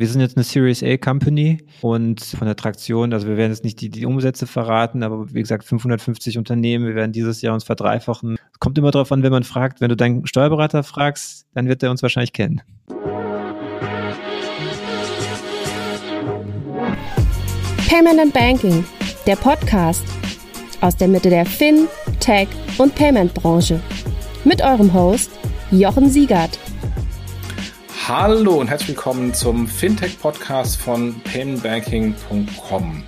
[0.00, 3.64] Wir sind jetzt eine Series A Company und von der Traktion, also wir werden jetzt
[3.64, 7.64] nicht die, die Umsätze verraten, aber wie gesagt 550 Unternehmen, wir werden dieses Jahr uns
[7.64, 8.36] verdreifachen.
[8.60, 9.80] Kommt immer darauf an, wenn man fragt.
[9.80, 12.62] Wenn du deinen Steuerberater fragst, dann wird er uns wahrscheinlich kennen.
[17.88, 18.84] Payment and Banking,
[19.26, 20.04] der Podcast
[20.80, 21.88] aus der Mitte der Fin,
[22.20, 22.46] Tech
[22.78, 23.80] und Payment Branche.
[24.44, 25.32] Mit eurem Host
[25.72, 26.56] Jochen Siegert.
[28.08, 33.04] Hallo und herzlich willkommen zum Fintech-Podcast von paymentbanking.com.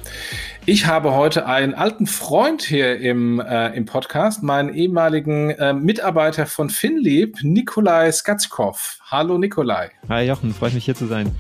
[0.66, 6.44] Ich habe heute einen alten Freund hier im, äh, im Podcast, meinen ehemaligen äh, Mitarbeiter
[6.44, 8.98] von Finlieb, Nikolai Skatskov.
[9.10, 9.90] Hallo Nikolai.
[10.10, 11.34] Hi Jochen, freut mich hier zu sein.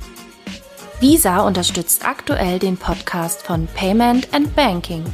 [1.00, 5.04] Visa unterstützt aktuell den Podcast von Payment and Banking.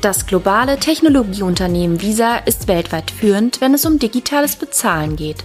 [0.00, 5.44] Das globale Technologieunternehmen Visa ist weltweit führend, wenn es um digitales Bezahlen geht.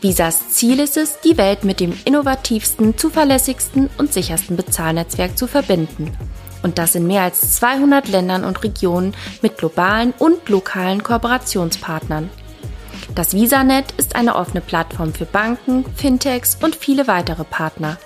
[0.00, 6.16] Visas Ziel ist es, die Welt mit dem innovativsten, zuverlässigsten und sichersten Bezahlnetzwerk zu verbinden.
[6.62, 12.30] Und das in mehr als 200 Ländern und Regionen mit globalen und lokalen Kooperationspartnern.
[13.16, 17.96] Das VisaNet ist eine offene Plattform für Banken, Fintechs und viele weitere Partner.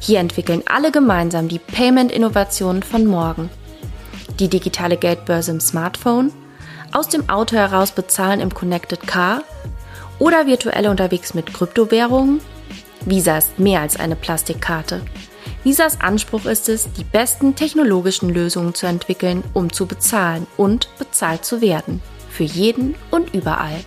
[0.00, 3.48] Hier entwickeln alle gemeinsam die Payment-Innovationen von morgen.
[4.40, 6.32] Die digitale Geldbörse im Smartphone,
[6.92, 9.42] aus dem Auto heraus bezahlen im Connected Car
[10.18, 12.40] oder virtuell unterwegs mit Kryptowährungen?
[13.04, 15.02] Visa ist mehr als eine Plastikkarte.
[15.64, 21.44] Visas Anspruch ist es, die besten technologischen Lösungen zu entwickeln, um zu bezahlen und bezahlt
[21.44, 22.00] zu werden.
[22.30, 23.80] Für jeden und überall.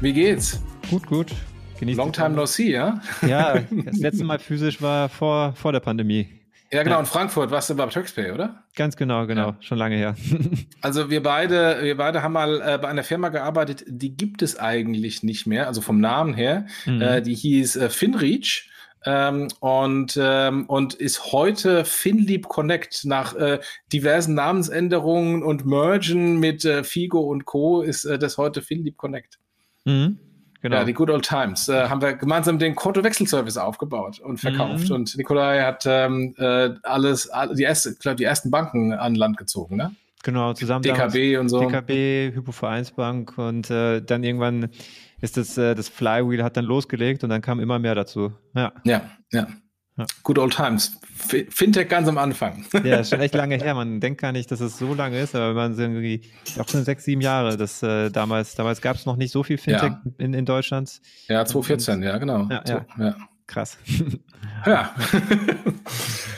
[0.00, 0.60] Wie geht's?
[0.90, 1.32] Gut, gut.
[1.78, 3.00] Genießt Long time no see, ja?
[3.26, 6.28] Ja, das letzte Mal physisch war vor, vor der Pandemie.
[6.74, 8.64] Ja, genau, in Frankfurt warst du bei Turkspay, oder?
[8.74, 9.56] Ganz genau, genau, ja.
[9.60, 10.16] schon lange her.
[10.80, 14.58] also wir beide, wir beide haben mal äh, bei einer Firma gearbeitet, die gibt es
[14.58, 16.66] eigentlich nicht mehr, also vom Namen her.
[16.84, 17.00] Mhm.
[17.00, 18.68] Äh, die hieß äh, Finreach.
[19.06, 23.60] Ähm, und, ähm, und ist heute FinLeap Connect nach äh,
[23.92, 27.82] diversen Namensänderungen und Mergen mit äh, Figo und Co.
[27.82, 29.38] ist äh, das heute FinLeap Connect.
[29.84, 30.18] Mhm.
[30.64, 30.76] Genau.
[30.76, 31.68] Ja, die Good Old Times.
[31.68, 34.88] Äh, haben wir gemeinsam den Kontowechselservice aufgebaut und verkauft.
[34.88, 34.94] Mhm.
[34.94, 39.76] Und Nikolai hat ähm, äh, alles, die, erste, glaub, die ersten Banken an Land gezogen,
[39.76, 39.94] ne?
[40.22, 40.82] Genau, zusammen.
[40.82, 41.60] DKB und so.
[41.60, 44.70] DKB, Hypovereinsbank und äh, dann irgendwann
[45.20, 48.32] ist das, äh, das Flywheel hat dann losgelegt und dann kam immer mehr dazu.
[48.54, 49.02] Ja, ja.
[49.32, 49.46] ja.
[49.96, 50.06] Ja.
[50.24, 50.98] Good old times.
[51.16, 52.64] Fintech ganz am Anfang.
[52.82, 53.74] Ja, ist schon echt lange her.
[53.74, 56.22] Man denkt gar nicht, dass es so lange ist, aber man sind irgendwie
[56.58, 57.56] auch schon sechs, sieben Jahre.
[57.56, 60.02] Das, äh, damals damals gab es noch nicht so viel Fintech ja.
[60.18, 61.00] in, in Deutschland.
[61.28, 62.48] Ja, 2014, ja, genau.
[62.50, 63.16] Ja, ja.
[63.46, 63.78] Krass.
[64.66, 64.94] Ja.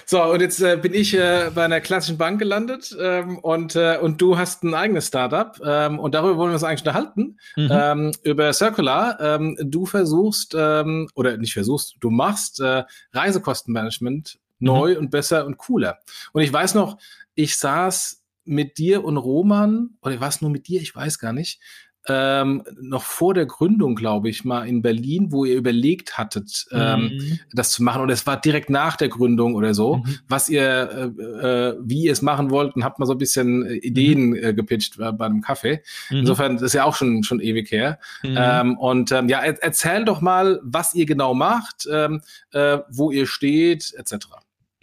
[0.04, 3.98] so, und jetzt äh, bin ich äh, bei einer klassischen Bank gelandet ähm, und, äh,
[4.00, 7.38] und du hast ein eigenes Startup ähm, und darüber wollen wir uns eigentlich unterhalten.
[7.54, 7.68] Mhm.
[7.70, 9.20] Ähm, über Circular.
[9.20, 14.98] Ähm, du versuchst, ähm, oder nicht versuchst, du machst äh, Reisekostenmanagement neu mhm.
[14.98, 15.98] und besser und cooler.
[16.32, 16.98] Und ich weiß noch,
[17.34, 21.32] ich saß mit dir und Roman, oder war es nur mit dir, ich weiß gar
[21.32, 21.60] nicht,
[22.08, 27.00] ähm, noch vor der Gründung, glaube ich, mal in Berlin, wo ihr überlegt hattet, ähm,
[27.00, 27.38] mhm.
[27.52, 28.02] das zu machen.
[28.02, 30.18] Und es war direkt nach der Gründung oder so, mhm.
[30.28, 33.66] was ihr, äh, äh, wie ihr es machen wollt und habt mal so ein bisschen
[33.66, 34.36] äh, Ideen mhm.
[34.36, 35.82] äh, gepitcht bei, bei einem Kaffee.
[36.10, 36.18] Mhm.
[36.18, 37.98] Insofern, das ist ja auch schon, schon ewig her.
[38.22, 38.36] Mhm.
[38.38, 42.20] Ähm, und ähm, ja, er, erzähl doch mal, was ihr genau macht, ähm,
[42.52, 44.26] äh, wo ihr steht, etc.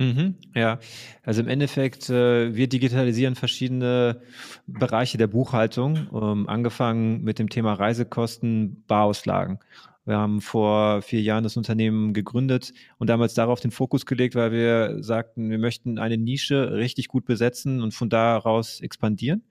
[0.04, 0.80] Mhm, ja,
[1.24, 4.22] also im Endeffekt, äh, wir digitalisieren verschiedene
[4.68, 9.60] Bereiche der Buchhaltung, ähm, angefangen mit dem Thema Reisekosten, Barauslagen.
[10.06, 14.52] Wir haben vor vier Jahren das Unternehmen gegründet und damals darauf den Fokus gelegt, weil
[14.52, 19.44] wir sagten, wir möchten eine Nische richtig gut besetzen und von daraus expandieren.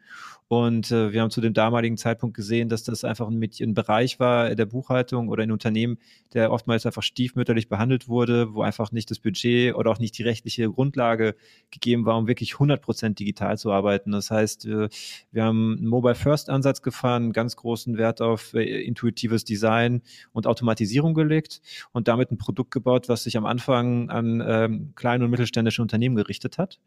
[0.52, 3.40] Und äh, wir haben zu dem damaligen Zeitpunkt gesehen, dass das einfach ein,
[3.72, 5.96] Bereich war der Buchhaltung oder ein Unternehmen,
[6.34, 10.24] der oftmals einfach stiefmütterlich behandelt wurde, wo einfach nicht das Budget oder auch nicht die
[10.24, 11.36] rechtliche Grundlage
[11.70, 14.10] gegeben war, um wirklich 100 Prozent digital zu arbeiten.
[14.12, 14.90] Das heißt, äh,
[15.30, 20.02] wir haben einen Mobile First Ansatz gefahren, ganz großen Wert auf äh, intuitives Design
[20.34, 21.60] und Automatisierung gelegt
[21.92, 26.16] und damit ein Produkt gebaut, was sich am Anfang an ähm, kleine und mittelständische Unternehmen
[26.16, 26.78] gerichtet hat.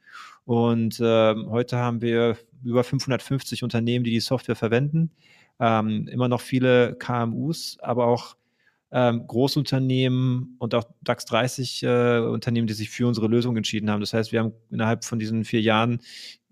[0.45, 5.11] Und ähm, heute haben wir über 550 Unternehmen, die die Software verwenden.
[5.59, 8.35] Ähm, immer noch viele KMUs, aber auch
[8.91, 13.99] ähm, Großunternehmen und auch DAX 30 äh, Unternehmen, die sich für unsere Lösung entschieden haben.
[13.99, 15.99] Das heißt, wir haben innerhalb von diesen vier Jahren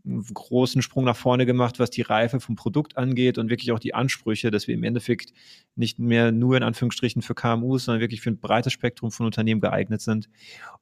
[0.06, 3.80] einen großen Sprung nach vorne gemacht, was die Reife vom Produkt angeht und wirklich auch
[3.80, 5.34] die Ansprüche, dass wir im Endeffekt
[5.76, 9.62] nicht mehr nur in Anführungsstrichen für KMUs, sondern wirklich für ein breites Spektrum von Unternehmen
[9.62, 10.30] geeignet sind.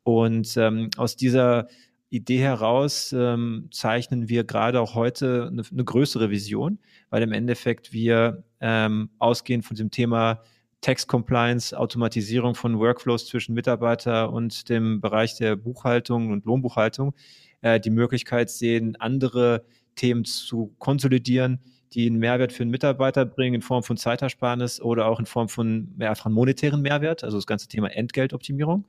[0.04, 1.68] Und ähm, aus dieser
[2.10, 6.80] Idee heraus ähm, zeichnen wir gerade auch heute eine, eine, größere Vision,
[7.10, 10.42] weil im Endeffekt wir ähm, ausgehend von dem Thema
[10.82, 17.14] Tax Compliance, Automatisierung von Workflows zwischen Mitarbeiter und dem Bereich der Buchhaltung und Lohnbuchhaltung
[17.62, 19.66] äh, die Möglichkeit sehen, andere
[19.96, 21.60] Themen zu konsolidieren,
[21.94, 25.50] die einen Mehrwert für den Mitarbeiter bringen in Form von Zeitersparnis oder auch in Form
[25.50, 28.86] von mehrfach monetären Mehrwert, also das ganze Thema Entgeltoptimierung.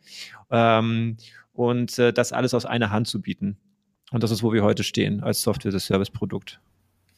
[0.50, 1.16] Ähm,
[1.52, 3.56] und äh, das alles aus einer Hand zu bieten.
[4.10, 6.60] Und das ist, wo wir heute stehen als Software-as-Service-Produkt.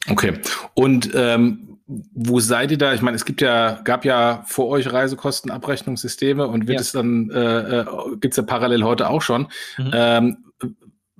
[0.09, 0.39] Okay.
[0.73, 2.93] Und ähm, wo seid ihr da?
[2.93, 6.81] Ich meine, es gibt ja, gab ja vor euch Reisekostenabrechnungssysteme und wird ja.
[6.81, 7.85] es dann, äh, äh,
[8.19, 9.47] gibt es ja parallel heute auch schon.
[9.77, 9.91] Mhm.
[9.93, 10.37] Ähm,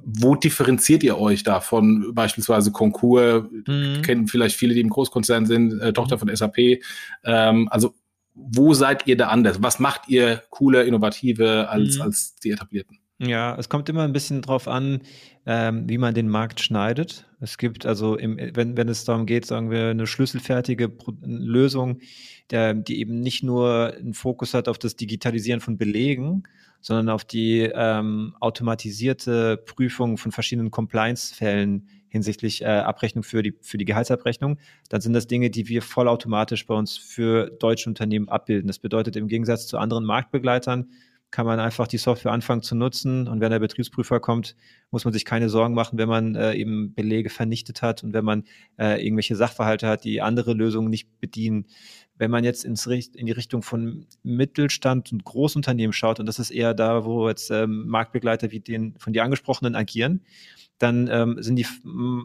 [0.06, 3.44] wo differenziert ihr euch da von beispielsweise Konkurs?
[3.68, 4.02] Mhm.
[4.04, 6.20] Kennen vielleicht viele, die im Großkonzern sind, äh, Tochter mhm.
[6.20, 6.58] von SAP.
[7.24, 7.96] Ähm, also
[8.36, 9.64] wo seid ihr da anders?
[9.64, 12.02] Was macht ihr cooler, innovative als, mhm.
[12.02, 13.00] als die etablierten?
[13.18, 15.02] Ja, es kommt immer ein bisschen drauf an,
[15.46, 17.26] ähm, wie man den Markt schneidet.
[17.40, 22.00] Es gibt also, im, wenn, wenn es darum geht, sagen wir, eine schlüsselfertige Pro Lösung,
[22.52, 26.44] der, die eben nicht nur einen Fokus hat auf das Digitalisieren von Belegen,
[26.86, 33.80] sondern auf die ähm, automatisierte Prüfung von verschiedenen Compliance-Fällen hinsichtlich äh, Abrechnung für die, für
[33.80, 34.60] die Gehaltsabrechnung,
[34.90, 38.68] dann sind das Dinge, die wir vollautomatisch bei uns für deutsche Unternehmen abbilden.
[38.68, 40.92] Das bedeutet im Gegensatz zu anderen Marktbegleitern,
[41.36, 44.56] kann man einfach die Software anfangen zu nutzen und wenn der Betriebsprüfer kommt,
[44.90, 48.24] muss man sich keine Sorgen machen, wenn man äh, eben Belege vernichtet hat und wenn
[48.24, 48.46] man
[48.80, 51.66] äh, irgendwelche Sachverhalte hat, die andere Lösungen nicht bedienen.
[52.18, 56.52] Wenn man jetzt ins, in die Richtung von Mittelstand und Großunternehmen schaut, und das ist
[56.52, 60.22] eher da, wo jetzt ähm, Marktbegleiter wie den von dir angesprochenen agieren,
[60.78, 61.68] dann ähm, sind, die,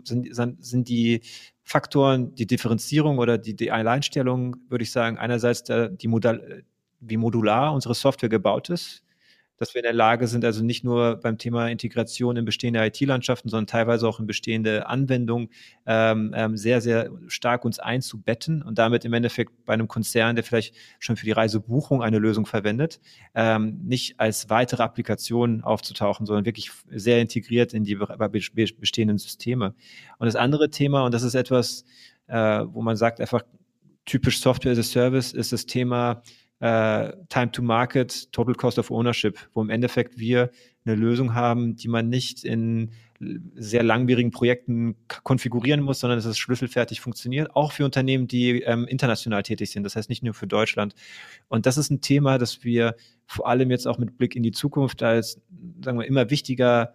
[0.05, 1.23] sind, sind die
[1.65, 6.63] Faktoren, die Differenzierung oder die, die Alleinstellung, würde ich sagen, einerseits der, die Modal,
[7.01, 9.03] wie modular unsere Software gebaut ist,
[9.61, 13.51] dass wir in der Lage sind, also nicht nur beim Thema Integration in bestehende IT-Landschaften,
[13.51, 15.51] sondern teilweise auch in bestehende Anwendungen
[15.85, 20.45] ähm, ähm, sehr, sehr stark uns einzubetten und damit im Endeffekt bei einem Konzern, der
[20.45, 23.01] vielleicht schon für die Reisebuchung eine Lösung verwendet,
[23.35, 29.75] ähm, nicht als weitere Applikation aufzutauchen, sondern wirklich sehr integriert in die bestehenden Systeme.
[30.17, 31.85] Und das andere Thema, und das ist etwas,
[32.29, 33.43] äh, wo man sagt, einfach
[34.07, 36.23] typisch Software as a Service, ist das Thema
[36.61, 40.51] äh, Time to Market, Total Cost of Ownership, wo im Endeffekt wir
[40.85, 42.91] eine Lösung haben, die man nicht in
[43.55, 48.87] sehr langwierigen Projekten konfigurieren muss, sondern dass es schlüsselfertig funktioniert, auch für Unternehmen, die ähm,
[48.87, 49.83] international tätig sind.
[49.85, 50.95] Das heißt nicht nur für Deutschland.
[51.49, 52.95] Und das ist ein Thema, das wir
[53.27, 55.41] vor allem jetzt auch mit Blick in die Zukunft als,
[55.85, 56.95] sagen wir, immer wichtiger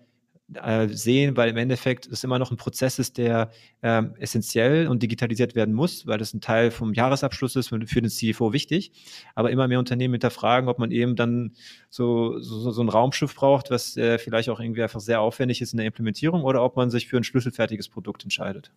[0.53, 3.49] äh, sehen, weil im Endeffekt es immer noch ein Prozess ist, der
[3.81, 8.01] ähm, essentiell und digitalisiert werden muss, weil das ein Teil vom Jahresabschluss ist und für
[8.01, 8.91] den CFO wichtig.
[9.33, 11.53] Aber immer mehr Unternehmen hinterfragen, ob man eben dann
[11.89, 15.73] so, so, so ein Raumschiff braucht, was äh, vielleicht auch irgendwie einfach sehr aufwendig ist
[15.73, 18.71] in der Implementierung oder ob man sich für ein schlüsselfertiges Produkt entscheidet.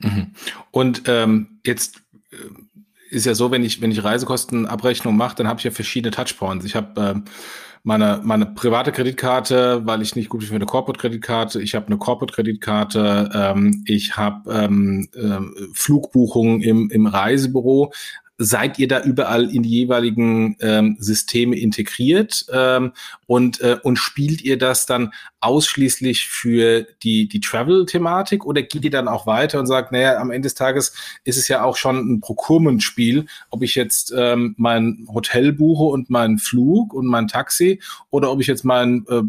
[0.00, 0.32] Mhm.
[0.70, 2.36] Und ähm, jetzt äh,
[3.10, 6.64] ist ja so, wenn ich, wenn ich Reisekostenabrechnung mache, dann habe ich ja verschiedene Touchpoints.
[6.64, 7.24] Ich habe ähm,
[7.82, 11.62] meine, meine private Kreditkarte, weil ich nicht gut bin für eine Corporate-Kreditkarte.
[11.62, 13.30] Ich habe eine Corporate-Kreditkarte.
[13.34, 17.92] Ähm, ich habe ähm, ähm, Flugbuchungen im, im Reisebüro
[18.38, 22.92] seid ihr da überall in die jeweiligen ähm, Systeme integriert ähm,
[23.26, 28.90] und, äh, und spielt ihr das dann ausschließlich für die, die Travel-Thematik oder geht ihr
[28.90, 30.94] dann auch weiter und sagt, naja, am Ende des Tages
[31.24, 36.08] ist es ja auch schon ein Procurement-Spiel, ob ich jetzt ähm, mein Hotel buche und
[36.08, 37.80] meinen Flug und mein Taxi
[38.10, 39.22] oder ob ich jetzt mein äh,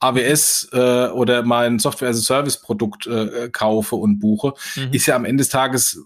[0.00, 4.92] AWS äh, oder mein Software-as-a-Service-Produkt äh, kaufe und buche, mhm.
[4.92, 6.04] ist ja am Ende des Tages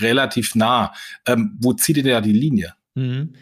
[0.00, 0.92] relativ nah.
[1.26, 2.74] Ähm, wo zieht ihr da die Linie?
[2.94, 3.34] Mhm.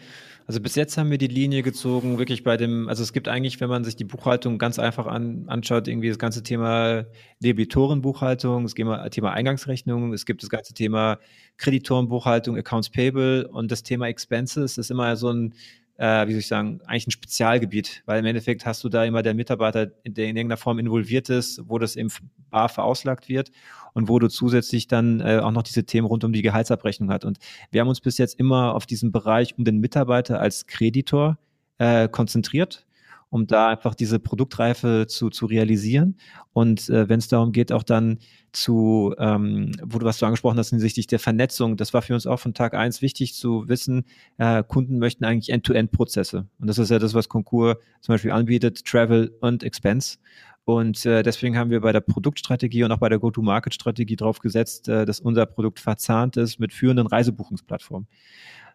[0.45, 3.61] Also bis jetzt haben wir die Linie gezogen, wirklich bei dem, also es gibt eigentlich,
[3.61, 7.05] wenn man sich die Buchhaltung ganz einfach an, anschaut, irgendwie das ganze Thema
[7.39, 11.17] Debitorenbuchhaltung, das Thema Eingangsrechnung, es gibt das ganze Thema
[11.57, 15.53] Kreditorenbuchhaltung, Accounts Payable und das Thema Expenses ist immer so ein
[15.97, 19.21] äh, wie soll ich sagen, eigentlich ein Spezialgebiet, weil im Endeffekt hast du da immer
[19.21, 22.09] der Mitarbeiter, der in irgendeiner Form involviert ist, wo das im
[22.49, 23.51] bar verauslagt wird
[23.93, 27.25] und wo du zusätzlich dann äh, auch noch diese Themen rund um die Gehaltsabrechnung hat.
[27.25, 27.39] Und
[27.71, 31.37] wir haben uns bis jetzt immer auf diesen Bereich um den Mitarbeiter als Kreditor
[31.77, 32.85] äh, konzentriert
[33.33, 36.17] um da einfach diese Produktreife zu, zu realisieren.
[36.53, 38.19] Und äh, wenn es darum geht, auch dann
[38.51, 42.27] zu, ähm, wo du was du angesprochen hast hinsichtlich der Vernetzung, das war für uns
[42.27, 44.05] auch von Tag eins wichtig zu wissen,
[44.37, 46.45] äh, Kunden möchten eigentlich End-to-End-Prozesse.
[46.59, 50.19] Und das ist ja das, was Concur zum Beispiel anbietet, Travel und Expense.
[50.63, 54.89] Und äh, deswegen haben wir bei der Produktstrategie und auch bei der Go-to-Market-Strategie drauf gesetzt,
[54.89, 58.07] äh, dass unser Produkt verzahnt ist mit führenden Reisebuchungsplattformen.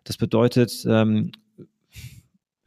[0.02, 1.30] Das bedeutet, ähm,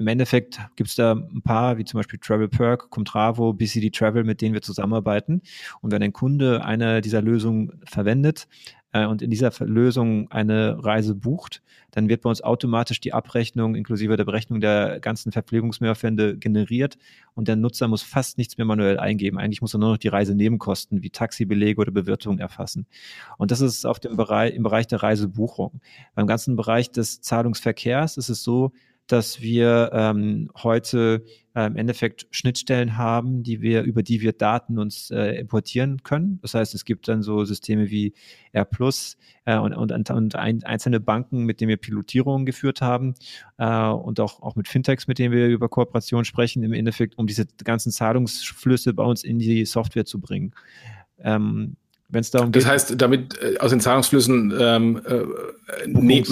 [0.02, 4.24] im Endeffekt gibt es da ein paar, wie zum Beispiel Travel Perk, Comtravo, BCD Travel,
[4.24, 5.42] mit denen wir zusammenarbeiten.
[5.82, 8.48] Und wenn ein Kunde eine dieser Lösungen verwendet,
[8.94, 13.76] äh, und in dieser Lösung eine Reise bucht, dann wird bei uns automatisch die Abrechnung
[13.76, 16.98] inklusive der Berechnung der ganzen Verpflegungsmehraufwände generiert
[17.34, 19.38] und der Nutzer muss fast nichts mehr manuell eingeben.
[19.38, 22.86] Eigentlich muss er nur noch die Reisenebenkosten wie Taxibelege oder Bewirtung erfassen.
[23.38, 25.82] Und das ist auf dem Bereich, im Bereich der Reisebuchung.
[26.16, 28.72] Beim ganzen Bereich des Zahlungsverkehrs ist es so,
[29.12, 34.80] dass wir ähm, heute äh, im Endeffekt Schnittstellen haben, die wir, über die wir Daten
[34.80, 36.40] uns äh, importieren können.
[36.42, 38.14] Das heißt, es gibt dann so Systeme wie
[38.54, 38.68] R
[39.46, 43.16] äh, und, und, und ein, einzelne Banken, mit denen wir Pilotierungen geführt haben
[43.58, 47.28] äh, und auch, auch mit Fintechs, mit denen wir über Kooperation sprechen, im Endeffekt, um
[47.28, 50.54] diese ganzen Zahlungsflüsse bei uns in die Software zu bringen.
[51.20, 51.76] Ähm,
[52.12, 52.64] wenn es darum geht.
[52.64, 56.24] Das heißt, damit äh, aus den Zahlungsflüssen ähm, äh, ne,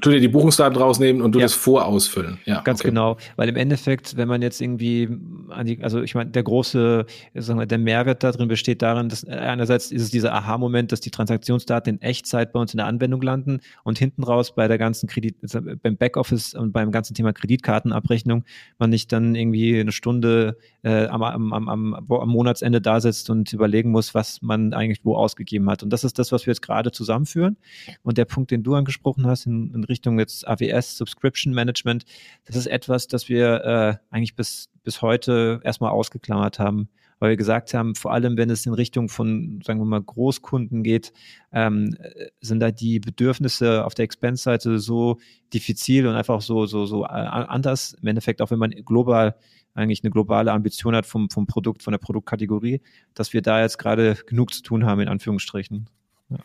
[0.00, 1.44] tu dir die Buchungsdaten rausnehmen und du ja.
[1.44, 2.38] das vorausfüllen.
[2.44, 2.88] Ja, ganz okay.
[2.88, 3.16] genau.
[3.36, 5.08] Weil im Endeffekt, wenn man jetzt irgendwie
[5.50, 9.08] an die, also ich meine, der große, sagen wir, der Mehrwert da drin besteht darin,
[9.08, 12.86] dass einerseits ist es dieser Aha-Moment, dass die Transaktionsdaten in Echtzeit bei uns in der
[12.86, 15.36] Anwendung landen und hinten raus bei der ganzen Kredit,
[15.82, 18.44] beim Backoffice und beim ganzen Thema Kreditkartenabrechnung
[18.78, 23.52] man nicht dann irgendwie eine Stunde äh, am, am, am, am Monatsende da sitzt und
[23.52, 25.82] überlegen muss, was man eigentlich wo ausgegeben hat.
[25.82, 27.56] Und das ist das, was wir jetzt gerade zusammenführen.
[28.02, 32.04] Und der Punkt, den du angesprochen hast, in, in Richtung jetzt AWS, Subscription Management,
[32.44, 36.88] das ist etwas, das wir äh, eigentlich bis, bis heute erstmal ausgeklammert haben
[37.18, 40.82] weil wir gesagt haben, vor allem wenn es in Richtung von, sagen wir mal, Großkunden
[40.82, 41.12] geht,
[41.52, 41.96] ähm,
[42.40, 45.18] sind da die Bedürfnisse auf der Expense-Seite so
[45.54, 47.96] diffizil und einfach so, so, so äh, anders.
[48.00, 49.36] Im Endeffekt, auch wenn man global
[49.76, 52.80] eigentlich eine globale Ambition hat vom, vom Produkt, von der Produktkategorie,
[53.14, 55.88] dass wir da jetzt gerade genug zu tun haben, in Anführungsstrichen.
[56.30, 56.38] Ja.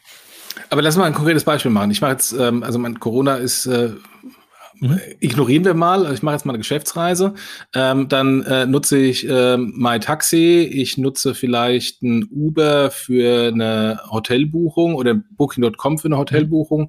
[0.69, 1.91] Aber lass mal ein konkretes Beispiel machen.
[1.91, 3.91] Ich mache jetzt, ähm, also mein Corona ist äh,
[4.81, 4.99] Mhm.
[5.19, 7.35] Ignorieren wir mal, ich mache jetzt mal eine Geschäftsreise.
[7.75, 14.95] Ähm, dann äh, nutze ich äh, MyTaxi, ich nutze vielleicht ein Uber für eine Hotelbuchung
[14.95, 16.81] oder Booking.com für eine Hotelbuchung.
[16.81, 16.87] Mhm.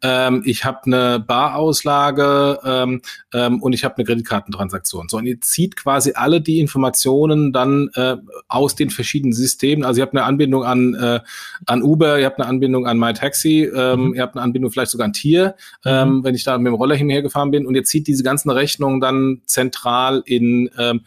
[0.00, 3.02] Ähm, ich habe eine Barauslage ähm,
[3.34, 5.10] ähm, und ich habe eine Kreditkartentransaktion.
[5.10, 8.16] So, und ihr zieht quasi alle die Informationen dann äh,
[8.48, 9.84] aus den verschiedenen Systemen.
[9.84, 11.20] Also ihr habt eine Anbindung an, äh,
[11.66, 14.14] an Uber, ihr habt eine Anbindung an MyTaxi, ähm, mhm.
[14.14, 16.24] ihr habt eine Anbindung vielleicht sogar an Tier, ähm, mhm.
[16.24, 19.00] wenn ich da mit dem Roller hinhergefahren gefahren bin und ihr zieht diese ganzen Rechnungen
[19.00, 21.02] dann zentral in ähm,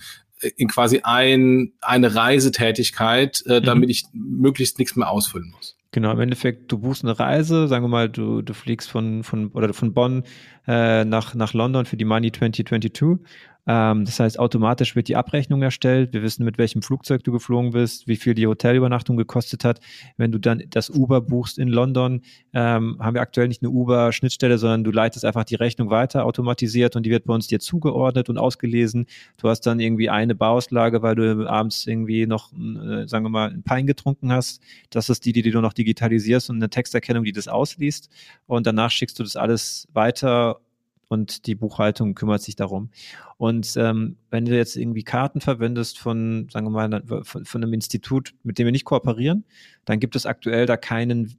[0.55, 3.63] in quasi ein, eine Reisetätigkeit, äh, mhm.
[3.63, 5.75] damit ich möglichst nichts mehr ausfüllen muss.
[5.91, 9.47] Genau, im Endeffekt, du buchst eine Reise, sagen wir mal, du, du fliegst von, von,
[9.47, 10.25] oder von Bonn
[10.67, 13.25] äh, nach, nach London für die Money 2022
[13.67, 16.13] ähm, das heißt, automatisch wird die Abrechnung erstellt.
[16.13, 19.81] Wir wissen, mit welchem Flugzeug du geflogen bist, wie viel die Hotelübernachtung gekostet hat.
[20.15, 22.21] Wenn du dann das Uber buchst in London,
[22.53, 26.95] ähm, haben wir aktuell nicht eine Uber-Schnittstelle, sondern du leitest einfach die Rechnung weiter automatisiert
[26.95, 29.05] und die wird bei uns dir zugeordnet und ausgelesen.
[29.35, 33.49] Du hast dann irgendwie eine Bauauslage, weil du abends irgendwie noch, äh, sagen wir mal,
[33.49, 34.61] ein Pein getrunken hast.
[34.91, 38.09] Das ist die, die du noch digitalisierst und eine Texterkennung, die das ausliest.
[38.45, 40.61] Und danach schickst du das alles weiter
[41.07, 42.89] und die Buchhaltung kümmert sich darum.
[43.37, 47.73] Und ähm, wenn du jetzt irgendwie Karten verwendest von, sagen wir mal, von, von einem
[47.73, 49.45] Institut, mit dem wir nicht kooperieren,
[49.85, 51.37] dann gibt es aktuell da keinen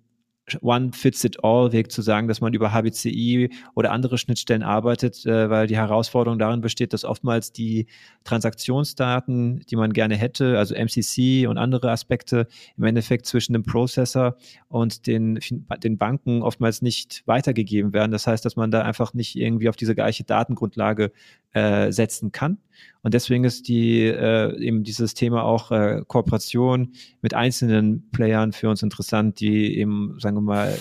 [0.61, 6.39] One-Fits-It-All-Weg zu sagen, dass man über HBCI oder andere Schnittstellen arbeitet, äh, weil die Herausforderung
[6.39, 7.87] darin besteht, dass oftmals die
[8.25, 14.37] Transaktionsdaten, die man gerne hätte, also MCC und andere Aspekte, im Endeffekt zwischen dem Prozessor
[14.69, 15.39] und den,
[15.83, 18.13] den Banken oftmals nicht weitergegeben werden.
[18.13, 21.13] Das heißt, dass man da einfach nicht irgendwie auf diese gleiche Datengrundlage
[21.53, 22.59] äh, setzen kann.
[23.03, 26.93] Und deswegen ist die äh, eben dieses Thema auch äh, Kooperation
[27.23, 30.77] mit einzelnen Playern für uns interessant, die eben, sagen wir mal,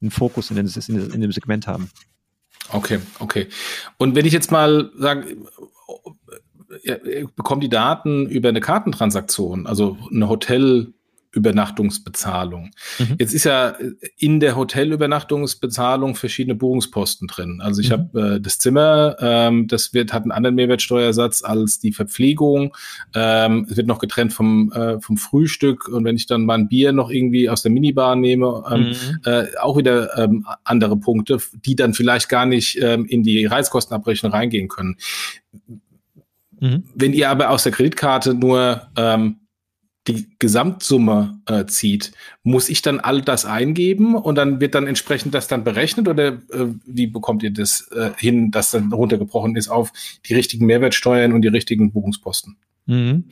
[0.00, 1.90] einen Fokus in, den, in, in dem Segment haben.
[2.72, 3.46] Okay, okay.
[3.98, 5.36] Und wenn ich jetzt mal sage,
[6.82, 10.92] ich bekomme die Daten über eine Kartentransaktion, also eine Hotel,
[11.36, 12.70] Übernachtungsbezahlung.
[12.98, 13.16] Mhm.
[13.18, 13.76] Jetzt ist ja
[14.18, 17.60] in der Hotelübernachtungsbezahlung verschiedene Buchungsposten drin.
[17.62, 17.92] Also ich mhm.
[17.92, 22.74] habe äh, das Zimmer, ähm, das wird hat einen anderen Mehrwertsteuersatz als die Verpflegung.
[23.14, 26.68] Ähm, es wird noch getrennt vom äh, vom Frühstück und wenn ich dann mal ein
[26.68, 28.94] Bier noch irgendwie aus der Minibar nehme, ähm, mhm.
[29.24, 34.32] äh, auch wieder ähm, andere Punkte, die dann vielleicht gar nicht ähm, in die Reiskostenabrechnung
[34.32, 34.96] reingehen können.
[36.60, 36.84] Mhm.
[36.94, 39.40] Wenn ihr aber aus der Kreditkarte nur ähm,
[40.08, 45.34] die Gesamtsumme äh, zieht, muss ich dann all das eingeben und dann wird dann entsprechend
[45.34, 49.68] das dann berechnet oder äh, wie bekommt ihr das äh, hin, dass dann runtergebrochen ist
[49.68, 49.92] auf
[50.26, 52.56] die richtigen Mehrwertsteuern und die richtigen Buchungsposten?
[52.86, 53.24] Mhm.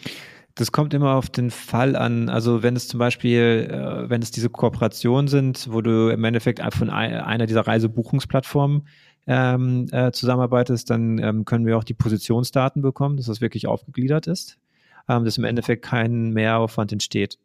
[0.57, 2.28] Das kommt immer auf den Fall an.
[2.28, 6.61] Also wenn es zum Beispiel, äh, wenn es diese Kooperationen sind, wo du im Endeffekt
[6.75, 8.87] von einer dieser Reisebuchungsplattformen
[9.26, 14.26] ähm, äh, zusammenarbeitest, dann ähm, können wir auch die Positionsdaten bekommen, dass das wirklich aufgegliedert
[14.26, 14.59] ist
[15.08, 17.38] ähm, dass im Endeffekt kein Mehraufwand entsteht.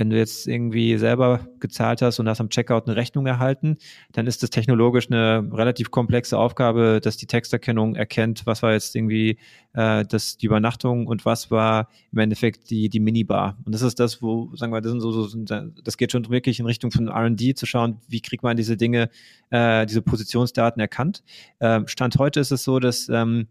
[0.00, 3.76] wenn du jetzt irgendwie selber gezahlt hast und hast am Checkout eine Rechnung erhalten,
[4.12, 8.96] dann ist das technologisch eine relativ komplexe Aufgabe, dass die Texterkennung erkennt, was war jetzt
[8.96, 9.38] irgendwie
[9.74, 13.58] äh, das, die Übernachtung und was war im Endeffekt die, die Minibar.
[13.66, 15.38] Und das ist das, wo, sagen wir, das, sind so, so,
[15.84, 19.10] das geht schon wirklich in Richtung von R&D zu schauen, wie kriegt man diese Dinge,
[19.50, 21.22] äh, diese Positionsdaten erkannt.
[21.60, 23.48] Ähm, Stand heute ist es so, dass, ähm,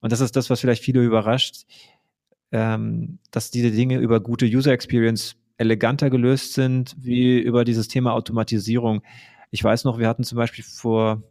[0.00, 1.66] und das ist das, was vielleicht viele überrascht,
[2.52, 8.12] ähm, dass diese Dinge über gute User Experience eleganter gelöst sind wie über dieses Thema
[8.12, 9.02] Automatisierung.
[9.50, 11.22] Ich weiß noch, wir hatten zum Beispiel vor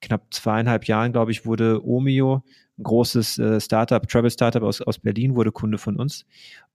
[0.00, 2.42] knapp zweieinhalb Jahren, glaube ich, wurde Omio,
[2.78, 6.24] ein großes äh, Startup, Travel Startup aus, aus Berlin, wurde Kunde von uns.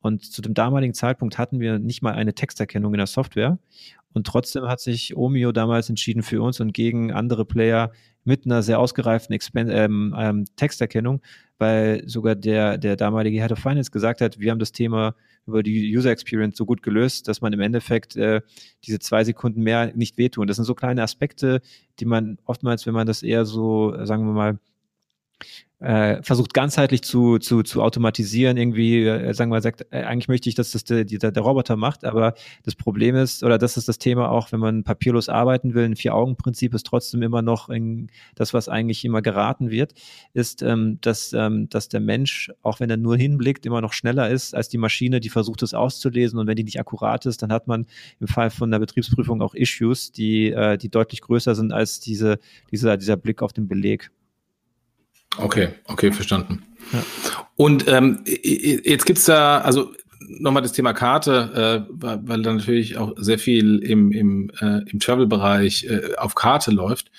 [0.01, 3.57] Und zu dem damaligen Zeitpunkt hatten wir nicht mal eine Texterkennung in der Software.
[4.13, 7.91] Und trotzdem hat sich Omio damals entschieden für uns und gegen andere Player
[8.25, 11.21] mit einer sehr ausgereiften Expen ähm, ähm, Texterkennung,
[11.57, 15.15] weil sogar der, der damalige Head of Finance gesagt hat, wir haben das Thema
[15.47, 18.41] über die User Experience so gut gelöst, dass man im Endeffekt äh,
[18.83, 20.47] diese zwei Sekunden mehr nicht wehtun.
[20.47, 21.61] Das sind so kleine Aspekte,
[21.99, 24.59] die man oftmals, wenn man das eher so, sagen wir mal,
[25.79, 30.47] äh, versucht ganzheitlich zu, zu, zu automatisieren, irgendwie, äh, sagen wir, sagt, äh, eigentlich möchte
[30.47, 33.89] ich, dass das der, der, der Roboter macht, aber das Problem ist, oder das ist
[33.89, 38.09] das Thema auch, wenn man papierlos arbeiten will, ein Vier-Augen-Prinzip ist trotzdem immer noch in,
[38.35, 39.93] das, was eigentlich immer geraten wird,
[40.33, 44.29] ist, ähm, dass, ähm, dass der Mensch, auch wenn er nur hinblickt, immer noch schneller
[44.29, 47.51] ist als die Maschine, die versucht es auszulesen und wenn die nicht akkurat ist, dann
[47.51, 47.85] hat man
[48.21, 52.39] im Fall von der Betriebsprüfung auch Issues, die, äh, die deutlich größer sind als diese,
[52.71, 54.09] dieser, dieser Blick auf den Beleg.
[55.37, 56.63] Okay, okay, verstanden.
[56.91, 57.03] Ja.
[57.55, 59.93] Und ähm, jetzt gibt's da, also
[60.27, 64.99] nochmal das Thema Karte, äh, weil, da natürlich auch sehr viel im, im, äh, im
[64.99, 67.11] Travel-Bereich äh, auf Karte läuft.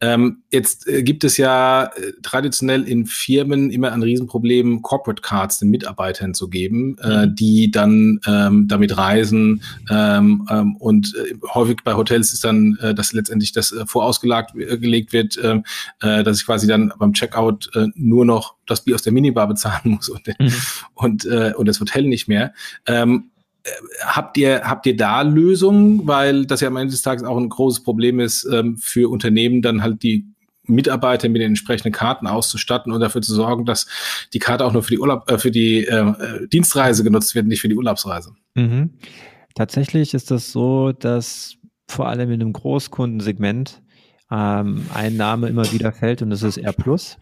[0.00, 5.58] Ähm, jetzt äh, gibt es ja äh, traditionell in Firmen immer ein Riesenproblem, Corporate Cards
[5.58, 7.34] den Mitarbeitern zu geben, äh, mhm.
[7.34, 9.62] die dann ähm, damit reisen.
[9.90, 14.54] Ähm, ähm, und äh, häufig bei Hotels ist dann, äh, dass letztendlich das äh, vorausgelegt
[14.56, 15.60] äh, gelegt wird, äh,
[16.00, 19.46] äh, dass ich quasi dann beim Checkout äh, nur noch das Bier aus der Minibar
[19.48, 20.52] bezahlen muss und, mhm.
[20.94, 22.52] und, äh, und das Hotel nicht mehr.
[22.86, 23.30] Ähm,
[23.64, 23.70] äh,
[24.06, 26.06] habt ihr, habt ihr da Lösungen?
[26.06, 29.62] Weil das ja am Ende des Tages auch ein großes Problem ist, ähm, für Unternehmen
[29.62, 30.26] dann halt die
[30.66, 33.86] Mitarbeiter mit den entsprechenden Karten auszustatten und dafür zu sorgen, dass
[34.32, 37.46] die Karte auch nur für die Urlaub, äh, für die äh, äh Dienstreise genutzt wird,
[37.46, 38.34] nicht für die Urlaubsreise.
[38.54, 38.90] Mhm.
[39.54, 43.82] Tatsächlich ist das so, dass vor allem in einem Großkundensegment
[44.30, 47.18] ähm, ein Name immer wieder fällt und das ist R Plus.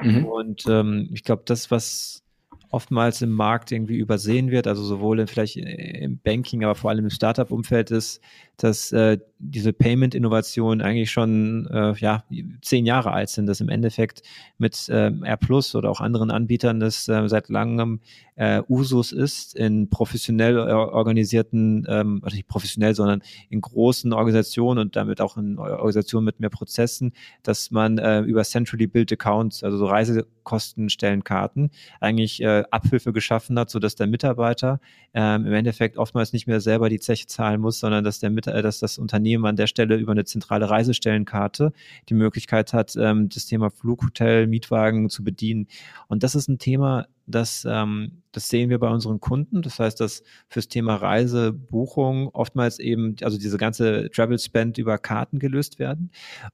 [0.00, 0.24] Mhm.
[0.24, 2.22] Und ähm, ich glaube, das, was
[2.70, 7.04] oftmals im Markt irgendwie übersehen wird, also sowohl in, vielleicht im Banking, aber vor allem
[7.04, 8.20] im Startup-Umfeld ist,
[8.62, 12.24] dass äh, diese Payment-Innovationen eigentlich schon äh, ja,
[12.60, 14.22] zehn Jahre alt sind, dass im Endeffekt
[14.58, 18.00] mit äh, R Plus oder auch anderen Anbietern das äh, seit langem
[18.36, 24.96] äh, Usus ist in professionell organisierten, ähm, also nicht professionell, sondern in großen Organisationen und
[24.96, 29.76] damit auch in Organisationen mit mehr Prozessen, dass man äh, über Centrally Built Accounts, also
[29.76, 31.70] so Reisekostenstellenkarten,
[32.00, 34.80] eigentlich äh, Abhilfe geschaffen hat, sodass der Mitarbeiter
[35.14, 38.46] ähm, im Endeffekt oftmals nicht mehr selber die Zeche zahlen muss, sondern dass der Mit
[38.46, 41.72] äh, dass das Unternehmen an der Stelle über eine zentrale Reisestellenkarte
[42.08, 45.68] die Möglichkeit hat, ähm, das Thema Flughotel, Mietwagen zu bedienen.
[46.08, 49.62] Und das ist ein Thema, das, ähm, das sehen wir bei unseren Kunden.
[49.62, 55.38] Das heißt, dass fürs Thema Reisebuchung oftmals eben, also diese ganze Travel Spend über Karten
[55.38, 56.10] gelöst werden.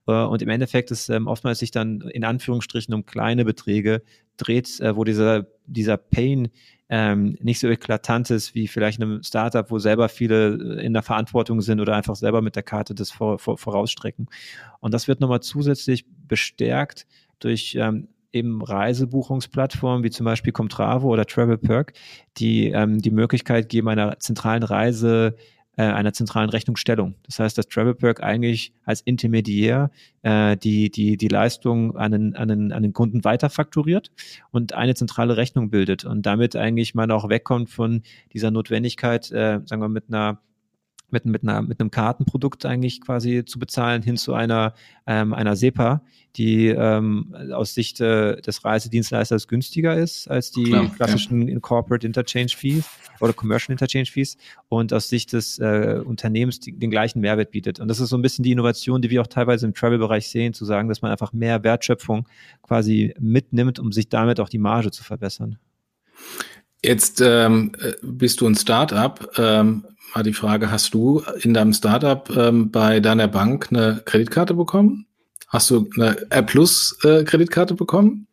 [0.07, 4.03] Äh, und im Endeffekt ist ähm, oftmals sich dann in Anführungsstrichen um kleine Beträge
[4.37, 6.49] dreht, äh, wo dieser, dieser Pain
[6.89, 11.61] ähm, nicht so eklatant ist wie vielleicht einem Startup, wo selber viele in der Verantwortung
[11.61, 14.27] sind oder einfach selber mit der Karte das vor, vor, vorausstrecken.
[14.79, 17.05] Und das wird nochmal zusätzlich bestärkt
[17.39, 21.93] durch ähm, eben Reisebuchungsplattformen wie zum Beispiel Comtravo oder Travel Perk,
[22.37, 25.35] die ähm, die Möglichkeit geben, einer zentralen Reise
[25.79, 27.15] äh, einer zentralen Rechnungsstellung.
[27.23, 29.91] Das heißt, dass TravelPerk eigentlich als Intermediär
[30.23, 34.11] äh, die, die, die Leistung an den, an, den, an den Kunden weiterfakturiert
[34.51, 38.01] und eine zentrale Rechnung bildet und damit eigentlich man auch wegkommt von
[38.33, 40.41] dieser Notwendigkeit, äh, sagen wir, mit einer
[41.11, 44.73] mit, mit, einer, mit einem Kartenprodukt eigentlich quasi zu bezahlen, hin zu einer,
[45.07, 46.01] ähm, einer SEPA,
[46.35, 51.59] die ähm, aus Sicht äh, des Reisedienstleisters günstiger ist als die Klar, klassischen ja.
[51.59, 52.85] Corporate Interchange Fees
[53.19, 57.79] oder Commercial Interchange Fees und aus Sicht des äh, Unternehmens die, den gleichen Mehrwert bietet.
[57.79, 60.53] Und das ist so ein bisschen die Innovation, die wir auch teilweise im Travel-Bereich sehen,
[60.53, 62.27] zu sagen, dass man einfach mehr Wertschöpfung
[62.61, 65.57] quasi mitnimmt, um sich damit auch die Marge zu verbessern.
[66.83, 69.29] Jetzt ähm, äh, bist du ein Startup.
[69.37, 74.53] Ähm, mal die Frage, hast du in deinem Startup ähm, bei deiner Bank eine Kreditkarte
[74.53, 75.05] bekommen?
[75.47, 78.27] Hast du eine R Plus äh, Kreditkarte bekommen?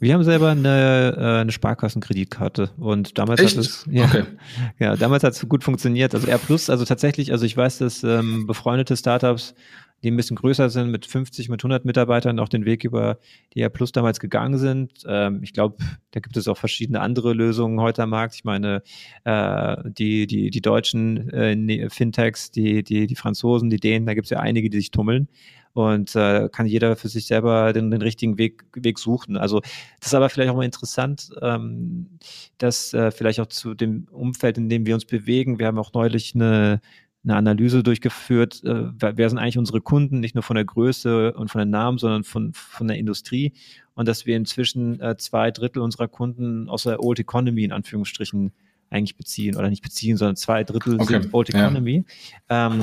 [0.00, 3.56] Wir haben selber eine, äh, eine Sparkassenkreditkarte und damals Echt?
[3.56, 4.24] hat es ja, Okay.
[4.78, 6.14] ja damals hat es gut funktioniert.
[6.14, 9.54] Also R Plus, also tatsächlich, also ich weiß, dass ähm, befreundete Startups,
[10.02, 13.18] die ein bisschen größer sind, mit 50, mit 100 Mitarbeitern, auch den Weg über
[13.54, 14.92] die R Plus damals gegangen sind.
[15.06, 15.76] Ähm, ich glaube,
[16.10, 18.34] da gibt es auch verschiedene andere Lösungen heute am Markt.
[18.34, 18.82] Ich meine,
[19.24, 24.14] äh, die die die deutschen äh, ne- Fintechs, die die die Franzosen, die Dänen, da
[24.14, 25.28] gibt es ja einige, die sich tummeln
[25.74, 29.36] und äh, kann jeder für sich selber den, den richtigen Weg, Weg suchen.
[29.36, 32.18] Also das ist aber vielleicht auch mal interessant, ähm,
[32.58, 35.92] dass äh, vielleicht auch zu dem Umfeld, in dem wir uns bewegen, wir haben auch
[35.94, 36.80] neulich eine,
[37.24, 41.50] eine Analyse durchgeführt, äh, wer sind eigentlich unsere Kunden, nicht nur von der Größe und
[41.50, 43.52] von den Namen, sondern von, von der Industrie
[43.94, 48.52] und dass wir inzwischen äh, zwei Drittel unserer Kunden aus der Old Economy in Anführungsstrichen
[48.90, 51.60] eigentlich beziehen oder nicht beziehen, sondern zwei Drittel Okay, sind Old ja.
[51.60, 52.04] Economy.
[52.48, 52.80] Ähm,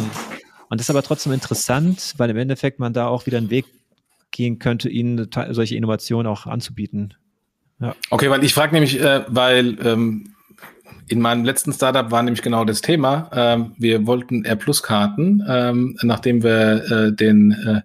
[0.70, 3.66] und das ist aber trotzdem interessant, weil im Endeffekt man da auch wieder einen Weg
[4.32, 7.16] gehen könnte, ihnen solche Innovationen auch anzubieten.
[8.10, 10.36] Okay, weil ich frage nämlich, äh, weil ähm,
[11.10, 13.30] in meinem letzten Startup war nämlich genau das Thema.
[13.34, 17.84] Ähm, wir wollten R Plus Karten, ähm, nachdem wir äh, den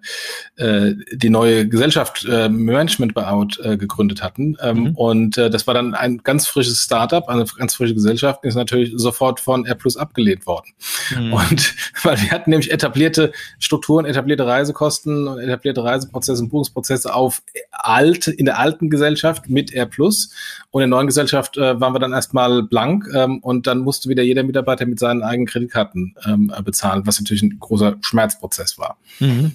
[0.56, 4.56] äh, äh, die neue Gesellschaft äh, Management Buyout äh, gegründet hatten.
[4.60, 4.94] Ähm, Mhm.
[4.94, 8.92] Und äh, das war dann ein ganz frisches Startup, eine ganz frische Gesellschaft, ist natürlich
[8.96, 10.72] sofort von R Plus abgelehnt worden.
[11.16, 11.32] Mhm.
[11.32, 17.42] Und weil wir hatten nämlich etablierte Strukturen, etablierte Reisekosten und etablierte Reiseprozesse und Buchungsprozesse auf
[17.70, 20.30] alt, in der alten Gesellschaft mit R Plus.
[20.70, 24.08] Und in der neuen Gesellschaft äh, waren wir dann erstmal blank ähm, und dann musste
[24.08, 28.78] wieder jeder Mitarbeiter mit seinen eigenen Kreditkarten ähm, äh, bezahlen, was natürlich ein großer Schmerzprozess
[28.78, 28.98] war.
[29.20, 29.52] Mhm.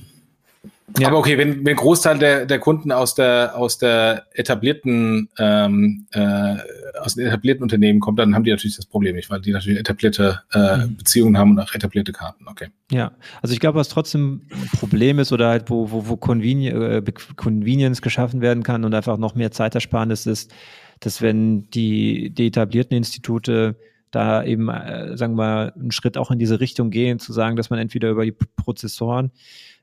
[0.98, 1.10] Ja.
[1.10, 6.08] Aber okay, wenn, wenn ein Großteil der, der Kunden aus der, aus der etablierten, ähm,
[6.12, 6.56] äh,
[7.00, 9.80] aus den etablierten Unternehmen kommt, dann haben die natürlich das Problem nicht, weil die natürlich
[9.80, 10.98] etablierte äh, Mhm.
[10.98, 12.48] Beziehungen haben und auch etablierte Karten.
[12.48, 12.69] Okay.
[12.91, 16.69] Ja, also ich glaube, was trotzdem ein Problem ist oder halt, wo, wo, wo Conveni
[16.69, 17.04] äh,
[17.36, 20.52] Convenience geschaffen werden kann und einfach noch mehr Zeitersparnis ist,
[20.99, 23.75] dass wenn die, die etablierten Institute
[24.12, 27.55] da eben, äh, sagen wir mal, einen Schritt auch in diese Richtung gehen, zu sagen,
[27.55, 29.31] dass man entweder über die Prozessoren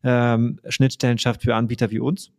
[0.03, 2.33] ähm, Schnittstellen schafft für Anbieter wie uns,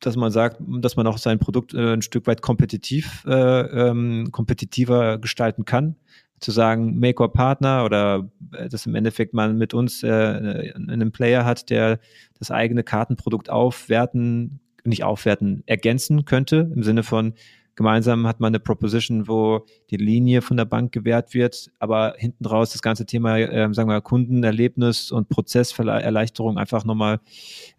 [0.00, 4.28] dass man sagt, dass man auch sein Produkt äh, ein Stück weit kompetitiv, äh, ähm,
[4.30, 5.96] kompetitiver gestalten kann.
[6.40, 11.10] Zu sagen, Make or Partner oder äh, dass im Endeffekt man mit uns äh, einen
[11.10, 11.98] Player hat, der
[12.38, 17.34] das eigene Kartenprodukt aufwerten, nicht aufwerten, ergänzen könnte, im Sinne von
[17.76, 22.46] gemeinsam hat man eine Proposition, wo die Linie von der Bank gewährt wird, aber hinten
[22.46, 27.20] raus das ganze Thema, ähm, sagen wir, Kundenerlebnis und Prozesserleichterung einfach nochmal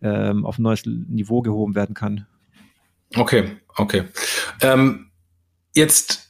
[0.02, 2.28] ähm, auf ein neues Niveau gehoben werden kann.
[3.16, 4.04] Okay, okay.
[4.62, 5.12] Ähm,
[5.74, 6.25] jetzt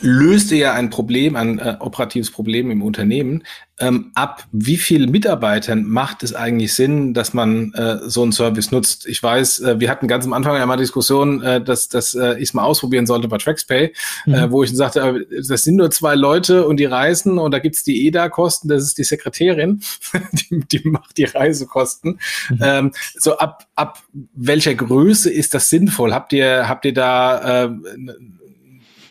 [0.00, 3.44] löst ihr ja ein Problem, ein äh, operatives Problem im Unternehmen.
[3.78, 8.70] Ähm, ab wie viel Mitarbeitern macht es eigentlich Sinn, dass man äh, so einen Service
[8.70, 9.06] nutzt?
[9.06, 12.36] Ich weiß, äh, wir hatten ganz am Anfang ja mal Diskussion, äh, dass, dass äh,
[12.36, 13.92] ich es mal ausprobieren sollte bei TraxPay,
[14.24, 14.34] Mhm.
[14.34, 17.82] äh, wo ich sagte, das sind nur zwei Leute und die reisen und da gibt's
[17.82, 19.82] die EDA-Kosten, das ist die Sekretärin,
[20.32, 22.18] die, die macht die Reisekosten.
[22.48, 22.58] Mhm.
[22.62, 24.02] Ähm, so ab, ab
[24.34, 26.14] welcher Größe ist das sinnvoll?
[26.14, 27.70] Habt ihr, habt ihr da äh,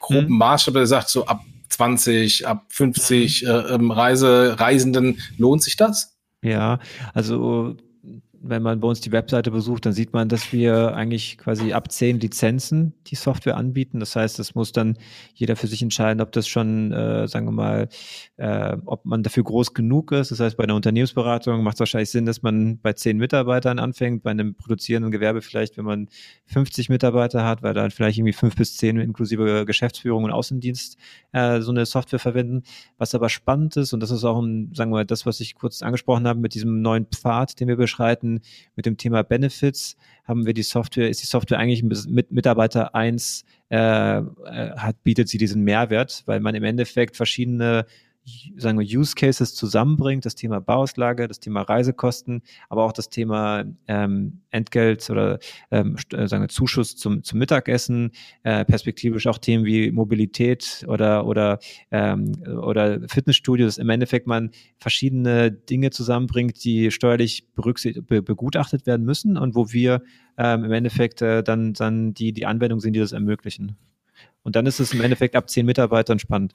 [0.05, 0.37] groben Mhm.
[0.37, 6.15] Maßstab, der sagt, so ab 20, ab 50 äh, ähm, Reise, Reisenden, lohnt sich das?
[6.41, 6.79] Ja,
[7.13, 7.75] also
[8.47, 11.91] wenn man bei uns die Webseite besucht, dann sieht man, dass wir eigentlich quasi ab
[11.91, 13.99] zehn Lizenzen die Software anbieten.
[13.99, 14.97] Das heißt, es muss dann
[15.33, 17.89] jeder für sich entscheiden, ob das schon, äh, sagen wir mal,
[18.37, 20.29] äh, ob man dafür groß genug ist.
[20.29, 24.21] Das heißt, bei einer Unternehmensberatung macht es wahrscheinlich Sinn, dass man bei zehn Mitarbeitern anfängt,
[24.23, 26.07] bei einem produzierenden Gewerbe vielleicht, wenn man
[26.45, 30.97] 50 Mitarbeiter hat, weil dann vielleicht irgendwie fünf bis zehn inklusive Geschäftsführung und Außendienst
[31.31, 32.63] äh, so eine Software verwenden.
[32.97, 35.55] Was aber spannend ist, und das ist auch ein, sagen wir mal, das, was ich
[35.55, 38.34] kurz angesprochen habe mit diesem neuen Pfad, den wir beschreiten,
[38.75, 43.45] mit dem Thema Benefits, haben wir die Software, ist die Software eigentlich mit Mitarbeiter eins
[43.69, 44.21] äh, äh,
[44.77, 47.85] hat, bietet sie diesen Mehrwert, weil man im Endeffekt verschiedene
[48.57, 53.65] sagen wir, Use Cases zusammenbringt, das Thema Bauauslage, das Thema Reisekosten, aber auch das Thema
[53.87, 58.11] ähm, Entgelt oder ähm, st- sagen wir, Zuschuss zum, zum Mittagessen,
[58.43, 61.59] äh, perspektivisch auch Themen wie Mobilität oder oder
[61.91, 69.05] ähm, oder Fitnessstudio, dass im Endeffekt man verschiedene Dinge zusammenbringt, die steuerlich be, begutachtet werden
[69.05, 70.01] müssen und wo wir
[70.37, 73.75] ähm, im Endeffekt äh, dann dann die die Anwendung sind, die das ermöglichen.
[74.43, 76.53] Und dann ist es im Endeffekt ab zehn Mitarbeitern spannend.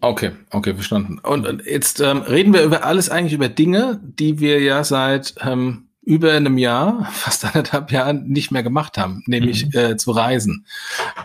[0.00, 1.18] Okay, okay, verstanden.
[1.22, 5.88] Und jetzt ähm, reden wir über alles eigentlich über Dinge, die wir ja seit ähm,
[6.02, 9.72] über einem Jahr, fast anderthalb Jahren nicht mehr gemacht haben, nämlich Mhm.
[9.78, 10.66] äh, zu reisen.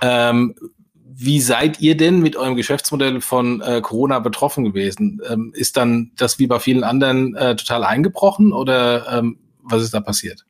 [0.02, 0.56] Ähm,
[1.14, 5.22] wie seid ihr denn mit eurem Geschäftsmodell von äh, Corona betroffen gewesen?
[5.30, 9.94] Ähm, ist dann das wie bei vielen anderen äh, total eingebrochen oder ähm, was ist
[9.94, 10.46] da passiert?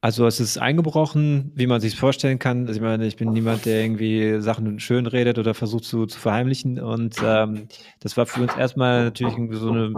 [0.00, 2.66] Also es ist eingebrochen, wie man sich vorstellen kann.
[2.66, 6.18] Also ich meine, ich bin niemand, der irgendwie Sachen schön redet oder versucht zu, zu
[6.18, 6.78] verheimlichen.
[6.78, 7.68] Und ähm,
[8.00, 9.92] das war für uns erstmal natürlich so eine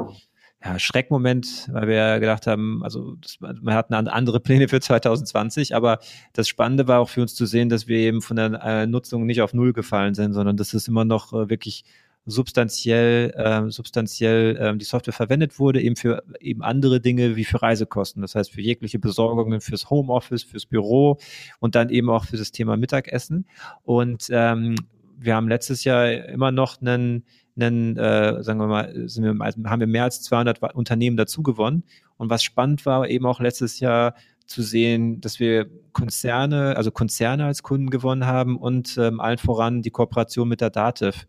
[0.65, 5.99] ja, Schreckmoment, weil wir gedacht haben, also das, man hat andere Pläne für 2020, aber
[6.33, 9.25] das Spannende war auch für uns zu sehen, dass wir eben von der äh, Nutzung
[9.27, 11.85] nicht auf Null gefallen sind, sondern dass es immer noch äh, wirklich
[12.27, 17.63] substanziell, äh, substanziell äh, die Software verwendet wurde, eben für eben andere Dinge wie für
[17.63, 18.23] Reisekosten.
[18.23, 21.19] Das heißt, für jegliche Besorgungen fürs Homeoffice, fürs Büro
[21.59, 23.47] und dann eben auch für das Thema Mittagessen.
[23.83, 24.77] Und ähm,
[25.19, 27.25] wir haben letztes Jahr immer noch einen,
[27.59, 31.85] einen äh, sagen wir mal, wir, haben wir mehr als 200 Unternehmen dazu gewonnen.
[32.17, 34.15] Und was spannend war, eben auch letztes Jahr
[34.47, 39.83] zu sehen, dass wir Konzerne, also Konzerne als Kunden gewonnen haben und ähm, allen voran
[39.83, 41.27] die Kooperation mit der Dativ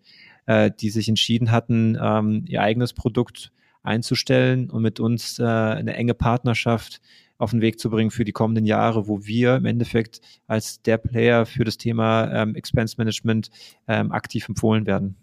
[0.49, 3.51] äh, die sich entschieden hatten, ähm, ihr eigenes Produkt
[3.83, 7.01] einzustellen und mit uns äh, eine enge Partnerschaft
[7.37, 10.97] auf den Weg zu bringen für die kommenden Jahre, wo wir im Endeffekt als der
[10.97, 13.51] Player für das Thema ähm, Expense Management
[13.87, 15.15] ähm, aktiv empfohlen werden.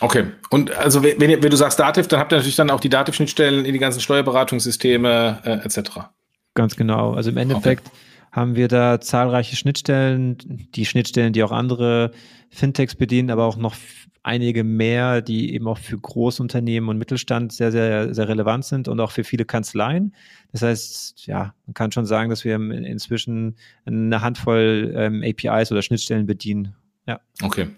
[0.00, 2.88] Okay, und also wenn, wenn du sagst Dativ, dann habt ihr natürlich dann auch die
[2.88, 6.10] Dativ-Schnittstellen in die ganzen Steuerberatungssysteme äh, etc.
[6.54, 7.14] Ganz genau.
[7.14, 7.96] Also im Endeffekt okay.
[8.34, 10.36] Haben wir da zahlreiche Schnittstellen,
[10.74, 12.10] die Schnittstellen, die auch andere
[12.50, 13.76] Fintechs bedienen, aber auch noch
[14.24, 18.98] einige mehr, die eben auch für Großunternehmen und Mittelstand sehr, sehr, sehr relevant sind und
[18.98, 20.16] auch für viele Kanzleien.
[20.50, 25.82] Das heißt, ja, man kann schon sagen, dass wir inzwischen eine Handvoll ähm, APIs oder
[25.82, 26.74] Schnittstellen bedienen.
[27.06, 27.20] Ja.
[27.42, 27.68] Okay.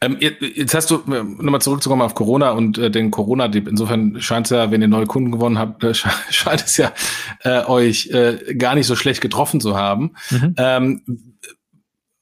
[0.00, 3.66] Ähm, jetzt hast du, äh, nochmal zurückzukommen auf Corona und äh, den Corona-Dip.
[3.66, 5.94] Insofern scheint es ja, wenn ihr neue Kunden gewonnen habt, äh,
[6.30, 6.92] scheint es ja
[7.42, 10.12] äh, euch äh, gar nicht so schlecht getroffen zu haben.
[10.30, 10.54] Mhm.
[10.56, 11.27] Ähm,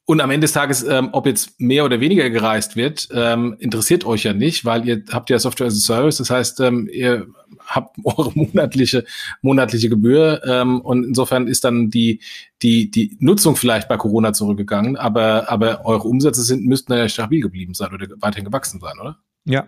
[0.09, 4.07] und am Ende des Tages, ähm, ob jetzt mehr oder weniger gereist wird, ähm, interessiert
[4.07, 6.19] euch ja nicht, weil ihr habt ja Software as a Service.
[6.19, 7.27] Das heißt, ähm, ihr
[7.67, 9.05] habt eure monatliche
[9.43, 12.21] monatliche Gebühr ähm, und insofern ist dann die
[12.63, 17.41] die die Nutzung vielleicht bei Corona zurückgegangen, aber aber eure Umsätze sind müssten ja stabil
[17.41, 19.19] geblieben sein oder weiterhin gewachsen sein, oder?
[19.45, 19.67] Ja,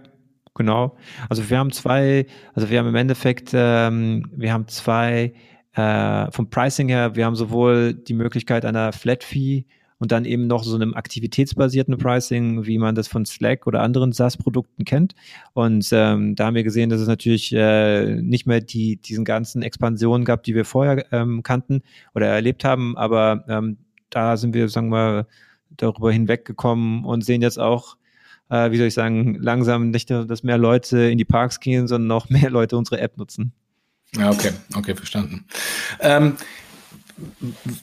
[0.54, 0.96] genau.
[1.28, 5.34] Also wir haben zwei, also wir haben im Endeffekt, ähm, wir haben zwei
[5.74, 9.66] äh, vom Pricing her, wir haben sowohl die Möglichkeit einer Flat Fee
[9.98, 14.12] und dann eben noch so einem aktivitätsbasierten Pricing, wie man das von Slack oder anderen
[14.12, 15.14] SaaS-Produkten kennt.
[15.54, 19.62] Und ähm, da haben wir gesehen, dass es natürlich äh, nicht mehr die, diesen ganzen
[19.62, 21.82] Expansionen gab, die wir vorher ähm, kannten
[22.14, 23.78] oder erlebt haben, aber ähm,
[24.10, 25.26] da sind wir, sagen wir,
[25.76, 27.96] darüber hinweggekommen und sehen jetzt auch,
[28.48, 31.88] äh, wie soll ich sagen, langsam nicht nur, dass mehr Leute in die Parks gehen,
[31.88, 33.52] sondern auch mehr Leute unsere App nutzen.
[34.16, 35.44] Ja, okay, okay, verstanden.
[36.00, 36.36] Ähm,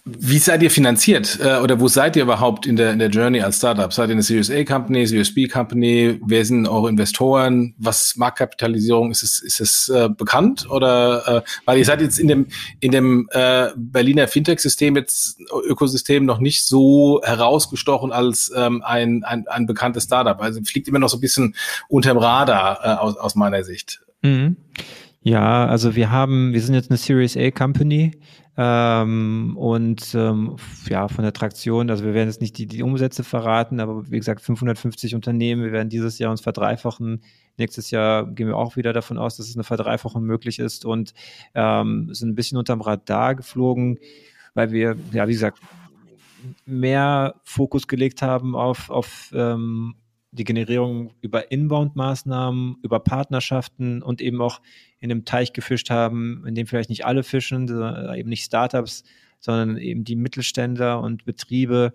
[0.05, 3.41] wie seid ihr finanziert äh, oder wo seid ihr überhaupt in der, in der Journey
[3.41, 3.91] als Startup?
[3.91, 6.19] Seid ihr eine Series A Company, Series B Company?
[6.25, 7.75] Wer sind eure Investoren?
[7.77, 9.11] Was Marktkapitalisierung?
[9.11, 12.47] Ist es, ist es äh, bekannt oder äh, weil ihr seid jetzt in dem
[12.79, 19.47] in dem äh, Berliner Fintech-System jetzt Ökosystem noch nicht so herausgestochen als ähm, ein, ein,
[19.47, 20.39] ein bekanntes Startup.
[20.41, 21.55] Also fliegt immer noch so ein bisschen
[21.89, 24.01] unterm Radar äh, aus, aus meiner Sicht.
[24.21, 24.55] Mhm.
[25.21, 28.11] Ja, also wir haben, wir sind jetzt eine Series A Company.
[28.57, 30.55] Ähm, und ähm,
[30.87, 34.17] ja, von der Traktion, also wir werden jetzt nicht die, die Umsätze verraten, aber wie
[34.17, 37.21] gesagt, 550 Unternehmen, wir werden dieses Jahr uns verdreifachen.
[37.57, 41.13] Nächstes Jahr gehen wir auch wieder davon aus, dass es eine Verdreifachung möglich ist und
[41.53, 43.99] ähm, sind ein bisschen unterm Radar geflogen,
[44.53, 45.59] weil wir, ja, wie gesagt,
[46.65, 49.95] mehr Fokus gelegt haben auf, auf ähm,
[50.35, 54.61] die Generierung über Inbound-Maßnahmen, über Partnerschaften und eben auch
[54.99, 57.67] in einem Teich gefischt haben, in dem vielleicht nicht alle fischen,
[58.15, 59.03] eben nicht Startups,
[59.39, 61.93] sondern eben die Mittelständler und Betriebe,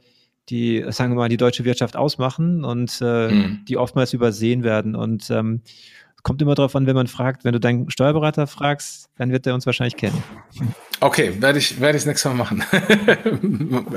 [0.48, 3.64] die, sagen wir mal, die deutsche Wirtschaft ausmachen und äh, mhm.
[3.68, 4.96] die oftmals übersehen werden.
[4.96, 5.62] Und ähm,
[6.22, 9.54] kommt immer darauf an, wenn man fragt, wenn du deinen Steuerberater fragst, dann wird er
[9.54, 10.22] uns wahrscheinlich kennen.
[11.00, 12.64] Okay, werde ich, werde ich das nächste Mal machen.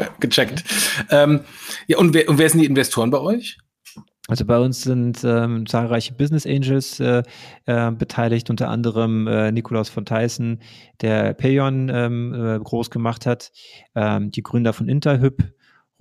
[0.19, 0.63] Gecheckt.
[1.09, 1.41] Ähm,
[1.87, 3.57] ja, und wer, und wer sind die Investoren bei euch?
[4.33, 7.21] Also bei uns sind ähm, zahlreiche Business Angels äh,
[7.67, 10.57] äh, beteiligt, unter anderem äh, Nikolaus von Tyson,
[11.01, 13.51] der Payon ähm, äh, groß gemacht hat,
[13.93, 15.53] ähm, die Gründer von Interhyp,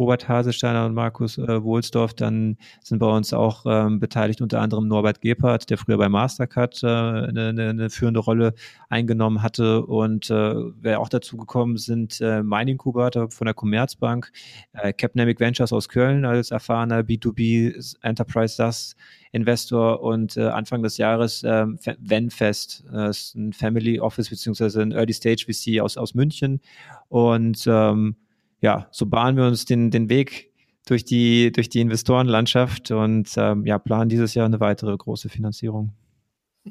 [0.02, 2.12] Robert Hasesteiner und Markus äh, Wohlsdorf.
[2.14, 6.82] Dann sind bei uns auch ähm, beteiligt unter anderem Norbert Gebhardt, der früher bei Mastercard
[6.82, 8.54] äh, eine, eine, führende Rolle
[8.88, 9.86] eingenommen hatte.
[9.86, 14.32] Und äh, wer auch dazu gekommen sind, äh, Mein Inkubator von der Commerzbank,
[14.72, 18.96] äh, Capnamic Ventures aus Köln als erfahrener B2B Enterprise SaaS
[19.30, 24.90] Investor und äh, Anfang des Jahres ähm, Venfest, äh, ist ein Family Office beziehungsweise ein
[24.90, 26.60] Early Stage VC aus, aus München.
[27.08, 28.16] Und ähm,
[28.62, 30.50] ja, so bahnen wir uns den, den Weg
[30.86, 35.92] durch die, durch die Investorenlandschaft und ähm, ja, planen dieses Jahr eine weitere große Finanzierung.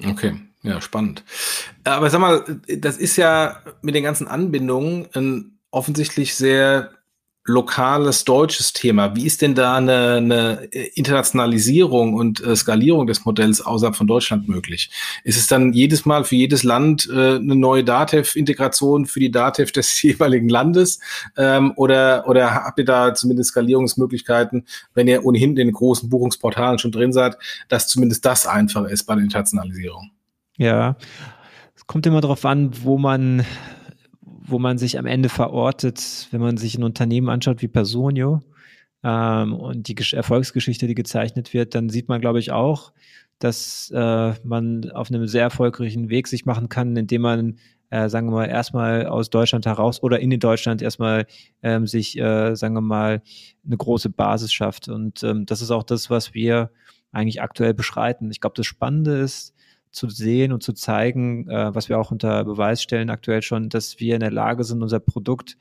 [0.06, 1.24] Okay, ja, spannend.
[1.84, 6.92] Aber sag mal, das ist ja mit den ganzen Anbindungen ein offensichtlich sehr
[7.52, 9.16] lokales deutsches Thema.
[9.16, 10.64] Wie ist denn da eine, eine
[10.96, 14.90] Internationalisierung und äh, Skalierung des Modells außerhalb von Deutschland möglich?
[15.24, 19.72] Ist es dann jedes Mal für jedes Land äh, eine neue Datev-Integration für die Datev
[19.72, 21.00] des jeweiligen Landes?
[21.38, 26.80] Ähm, oder, oder habt ihr da zumindest Skalierungsmöglichkeiten, wenn ihr ohnehin in den großen Buchungsportalen
[26.80, 27.38] schon drin seid,
[27.68, 30.12] dass zumindest das einfacher ist bei der Internationalisierung?
[30.58, 30.96] Ja,
[31.76, 33.46] es kommt immer darauf an, wo man
[34.52, 38.42] wo man sich am Ende verortet, wenn man sich ein Unternehmen anschaut wie Personio
[39.04, 42.94] ähm, und die Gesch Erfolgsgeschichte, die gezeichnet wird, dann sieht man, glaube ich, auch,
[43.40, 47.58] dass äh, man auf einem sehr erfolgreichen Weg sich machen kann, indem man
[47.92, 51.28] äh, sagen wir mal, erstmal aus Deutschland heraus oder in Deutschland erstmal
[51.62, 53.22] ähm, sich, äh, sagen wir mal,
[53.66, 54.88] eine große Basis schafft.
[54.88, 56.72] Und ähm, das ist auch das, was wir
[57.12, 58.32] eigentlich aktuell beschreiten.
[58.32, 59.54] Ich glaube, das Spannende ist,
[59.92, 64.00] zu sehen und zu zeigen, äh, was wir auch unter Beweis stellen aktuell schon, dass
[64.00, 65.58] wir in der Lage sind, unser Produkt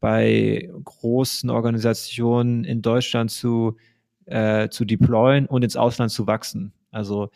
[0.00, 3.76] bei großen Organisationen in Deutschland zu,
[4.26, 6.72] äh, zu deployen und ins Ausland zu wachsen.
[6.90, 7.30] Also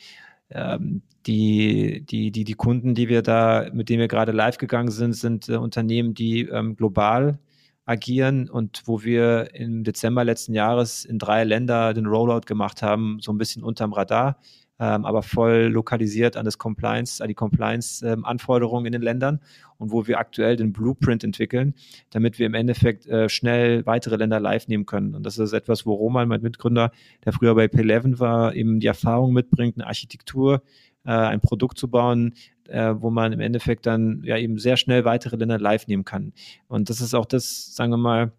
[0.50, 4.90] ähm, die, die, die, die Kunden, die wir da, mit denen wir gerade live gegangen
[4.90, 7.38] sind, sind äh, Unternehmen, die ähm, global
[7.84, 13.18] agieren und wo wir im Dezember letzten Jahres in drei Länder den Rollout gemacht haben,
[13.20, 14.38] so ein bisschen unterm Radar
[14.80, 19.40] ähm, aber voll lokalisiert an das Compliance, an die Compliance-Anforderungen ähm, in den Ländern
[19.78, 21.74] und wo wir aktuell den Blueprint entwickeln,
[22.10, 25.14] damit wir im Endeffekt äh, schnell weitere Länder live nehmen können.
[25.14, 26.92] Und das ist etwas, wo Roman, mein Mitgründer,
[27.24, 30.62] der früher bei P11 war, eben die Erfahrung mitbringt, eine Architektur,
[31.04, 32.34] äh, ein Produkt zu bauen,
[32.68, 36.32] äh, wo man im Endeffekt dann ja eben sehr schnell weitere Länder live nehmen kann.
[36.68, 38.32] Und das ist auch das, sagen wir mal,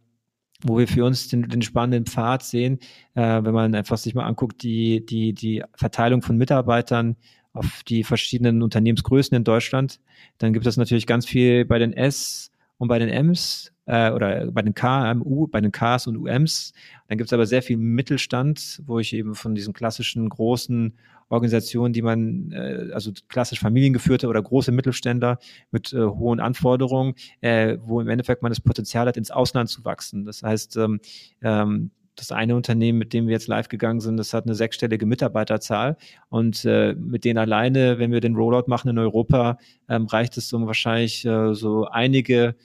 [0.63, 2.79] wo wir für uns den, den spannenden Pfad sehen,
[3.15, 7.15] äh, wenn man einfach sich mal anguckt, die, die, die Verteilung von Mitarbeitern
[7.53, 9.99] auf die verschiedenen Unternehmensgrößen in Deutschland,
[10.37, 14.51] dann gibt es natürlich ganz viel bei den S und bei den Ms äh, oder
[14.51, 16.73] bei den KMU, bei den Ks und UMs.
[17.07, 20.93] Dann gibt es aber sehr viel Mittelstand, wo ich eben von diesen klassischen großen
[21.29, 25.39] Organisationen, die man, äh, also klassisch familiengeführte oder große Mittelständler
[25.71, 29.85] mit äh, hohen Anforderungen, äh, wo im Endeffekt man das Potenzial hat, ins Ausland zu
[29.85, 30.25] wachsen.
[30.25, 30.99] Das heißt, ähm,
[31.41, 35.05] ähm, das eine Unternehmen, mit dem wir jetzt live gegangen sind, das hat eine sechsstellige
[35.05, 35.97] Mitarbeiterzahl
[36.29, 40.51] und äh, mit denen alleine, wenn wir den Rollout machen in Europa, ähm, reicht es
[40.51, 42.55] um wahrscheinlich äh, so einige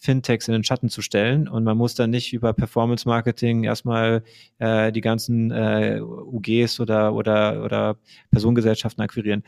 [0.00, 4.22] Fintechs in den Schatten zu stellen und man muss dann nicht über Performance Marketing erstmal
[4.58, 7.96] äh, die ganzen äh, UGs oder, oder, oder
[8.30, 9.44] Personengesellschaften akquirieren.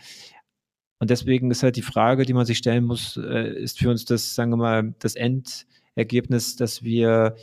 [0.99, 4.05] Und deswegen ist halt die Frage, die man sich stellen muss, äh, ist für uns
[4.05, 7.35] das, sagen wir mal, das Endergebnis, dass wir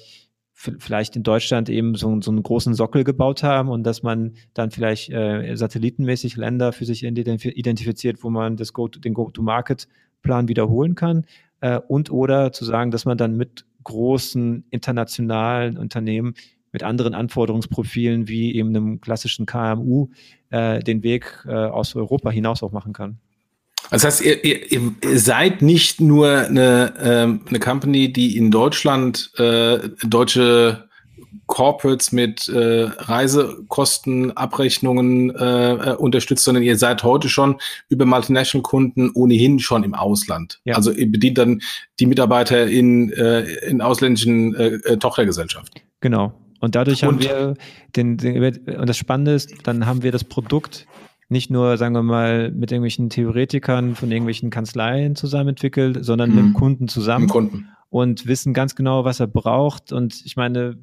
[0.54, 4.70] vielleicht in Deutschland eben so, so einen großen Sockel gebaut haben und dass man dann
[4.70, 11.26] vielleicht äh, satellitenmäßig Länder für sich identifiziert, wo man das Go den Go-to-Market-Plan wiederholen kann
[11.62, 16.36] äh, und oder zu sagen, dass man dann mit großen internationalen Unternehmen
[16.72, 20.10] mit anderen Anforderungsprofilen wie eben einem klassischen KMU
[20.52, 23.20] äh, den Weg äh, aus Europa hinaus auch machen kann.
[23.92, 29.32] Das heißt, ihr, ihr, ihr seid nicht nur eine, ähm, eine Company, die in Deutschland
[29.38, 30.89] äh, deutsche
[31.48, 39.60] Corporates mit äh, Reisekostenabrechnungen äh, äh, unterstützt, sondern ihr seid heute schon über Multinational-Kunden ohnehin
[39.60, 40.60] schon im Ausland.
[40.64, 40.76] Ja.
[40.76, 41.62] Also ihr bedient dann
[42.00, 45.82] die Mitarbeiter in, äh, in ausländischen äh, äh Tochtergesellschaften.
[46.02, 46.34] Genau.
[46.60, 47.56] Und dadurch haben und, wir
[47.96, 50.88] den, den, und das Spannende ist, dann haben wir das Produkt
[51.30, 56.40] nicht nur, sagen wir mal, mit irgendwelchen Theoretikern von irgendwelchen Kanzleien zusammen entwickelt, sondern mit
[56.40, 56.54] dem mhm.
[56.54, 57.26] Kunden zusammen.
[57.26, 59.92] Mit Kunden und wissen ganz genau, was er braucht.
[59.92, 60.78] Und ich meine,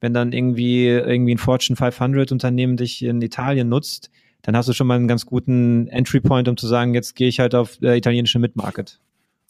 [0.00, 4.10] wenn dann irgendwie, irgendwie ein Fortune 500 Unternehmen dich in Italien nutzt,
[4.42, 7.28] dann hast du schon mal einen ganz guten Entry Point, um zu sagen, jetzt gehe
[7.28, 8.98] ich halt auf äh, italienische Mid-Market.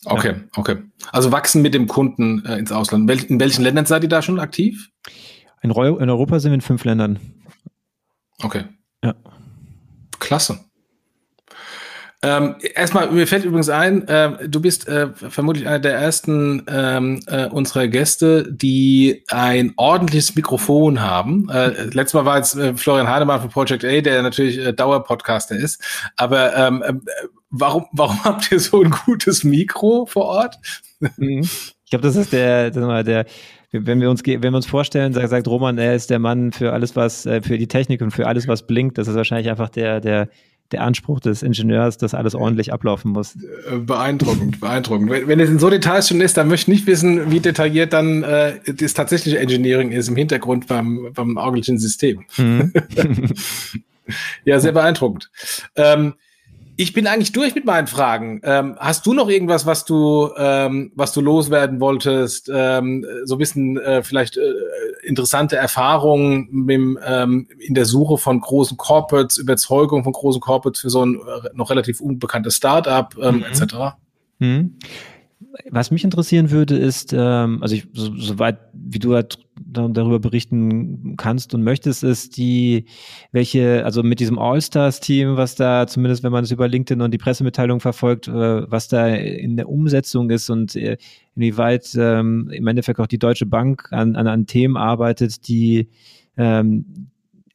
[0.04, 0.40] Okay, ja.
[0.56, 0.76] okay.
[1.12, 3.10] Also wachsen mit dem Kunden äh, ins Ausland.
[3.10, 4.90] In welchen Ländern seid ihr da schon aktiv?
[5.62, 5.76] In, in
[6.10, 7.20] Europa sind wir in fünf Ländern.
[8.42, 8.64] Okay.
[9.02, 9.14] Ja.
[10.18, 10.60] Klasse.
[12.24, 17.20] Ähm, erstmal, mir fällt übrigens ein, äh, du bist äh, vermutlich einer der ersten ähm,
[17.26, 21.48] äh, unserer Gäste, die ein ordentliches Mikrofon haben.
[21.48, 25.56] Äh, letztes Mal war jetzt äh, Florian Heidemann von Project A, der natürlich äh, Dauerpodcaster
[25.56, 25.82] ist.
[26.16, 26.92] Aber ähm, äh,
[27.50, 30.58] warum, warum habt ihr so ein gutes Mikro vor Ort?
[31.16, 31.40] Mhm.
[31.42, 33.26] Ich glaube, das ist der, der, der
[33.72, 36.72] wenn wir uns, wenn wir uns vorstellen, sagt, sagt Roman, er ist der Mann für
[36.72, 38.98] alles, was, für die Technik und für alles, was blinkt.
[38.98, 40.28] Das ist wahrscheinlich einfach der, der,
[40.72, 43.36] der Anspruch des Ingenieurs, dass alles ordentlich ablaufen muss.
[43.36, 45.10] Äh, beeindruckend, beeindruckend.
[45.10, 47.92] Wenn, wenn es in so Details schon ist, dann möchte ich nicht wissen, wie detailliert
[47.92, 52.24] dann äh, das tatsächliche Engineering ist im Hintergrund beim, beim augenlichen System.
[52.36, 52.72] Mhm.
[54.44, 55.30] ja, sehr beeindruckend.
[55.76, 56.14] Ähm,
[56.76, 58.40] Ich bin eigentlich durch mit meinen Fragen.
[58.44, 62.50] Ähm, hast du noch irgendwas, was du, ähm, was du loswerden wolltest?
[62.52, 64.52] Ähm, so ein bisschen äh, vielleicht äh,
[65.02, 70.90] interessante Erfahrungen mit, ähm, in der Suche von großen Corporates, Überzeugung von großen Corporates für
[70.90, 73.44] so ein äh, noch relativ unbekanntes Startup ähm, mhm.
[73.44, 73.74] etc.
[74.38, 74.76] Mhm
[75.70, 79.38] was mich interessieren würde, ist, ähm, also ich, so, soweit wie du halt
[79.72, 82.86] darüber berichten kannst und möchtest, ist die,
[83.32, 87.18] welche, also mit diesem All-Stars-Team, was da zumindest, wenn man es über LinkedIn und die
[87.18, 90.96] Pressemitteilung verfolgt, äh, was da in der Umsetzung ist und äh,
[91.34, 95.88] inwieweit ähm, im Endeffekt auch die Deutsche Bank an, an, an Themen arbeitet, die
[96.36, 97.08] ähm,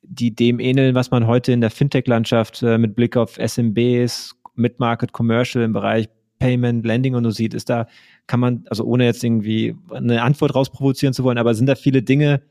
[0.09, 5.11] die dem ähneln, was man heute in der Fintech-Landschaft äh, mit Blick auf SMBs, Mid-Market
[5.11, 6.07] Commercial im Bereich
[6.39, 7.87] Payment, Landing und so sieht, ist da,
[8.27, 12.01] kann man, also ohne jetzt irgendwie eine Antwort rausprovozieren zu wollen, aber sind da viele
[12.01, 12.41] Dinge,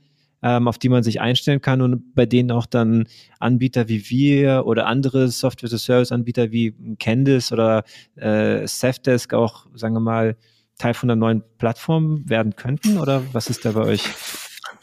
[0.42, 3.06] ähm, auf die man sich einstellen kann und bei denen auch dann
[3.38, 7.84] Anbieter wie wir oder andere Software-as-a-Service-Anbieter wie Candice oder
[8.16, 10.36] äh, Safdesk auch, sagen wir mal,
[10.78, 12.98] Teil von der neuen Plattform werden könnten?
[12.98, 14.02] Oder was ist da bei euch?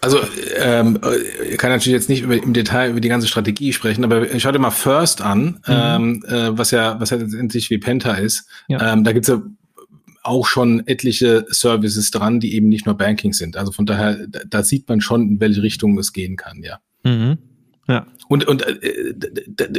[0.04, 0.20] Also
[0.58, 1.00] ähm,
[1.50, 4.52] ich kann natürlich jetzt nicht über, im Detail über die ganze Strategie sprechen, aber schau
[4.52, 5.70] dir mal First an, mhm.
[5.70, 8.50] ähm, äh, was ja was ja letztendlich wie Penta ist.
[8.68, 8.94] Ja.
[8.94, 9.42] Ähm, da gibt's ja
[10.22, 13.56] auch schon etliche Services dran, die eben nicht nur Banking sind.
[13.56, 16.80] Also von daher, da, da sieht man schon, in welche Richtung es gehen kann, ja.
[17.04, 17.38] Mhm.
[17.88, 18.06] Ja.
[18.28, 19.14] Und, und äh,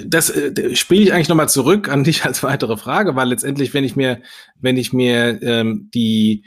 [0.06, 3.84] das äh, spiele ich eigentlich nochmal zurück an dich als weitere Frage, weil letztendlich, wenn
[3.84, 4.20] ich mir,
[4.60, 6.44] wenn ich mir ähm, die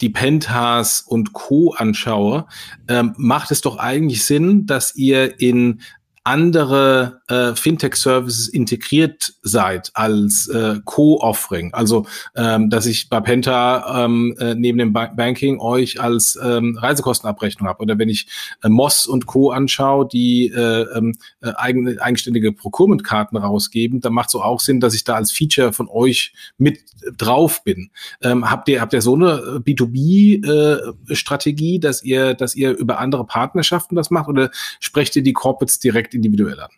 [0.00, 1.74] die Pentas und Co.
[1.74, 2.46] anschaue,
[2.88, 5.80] ähm, macht es doch eigentlich Sinn, dass ihr in
[6.28, 11.72] andere äh, Fintech-Services integriert seid als äh, Co-Offering.
[11.72, 12.04] Also,
[12.36, 17.66] ähm, dass ich bei Penta ähm, äh, neben dem ba Banking euch als ähm, Reisekostenabrechnung
[17.66, 17.82] habe.
[17.82, 18.28] Oder wenn ich
[18.62, 19.52] äh, Moss und Co.
[19.52, 24.94] anschaue, die äh, ähm, äh, eigen, eigenständige Procurement-Karten rausgeben, dann macht es auch Sinn, dass
[24.94, 26.80] ich da als Feature von euch mit
[27.16, 27.88] drauf bin.
[28.22, 33.24] Ähm, habt ihr habt ihr so eine B2B-Strategie, äh, dass ihr dass ihr über andere
[33.24, 36.70] Partnerschaften das macht oder sprecht ihr die Corporates direkt individuell an?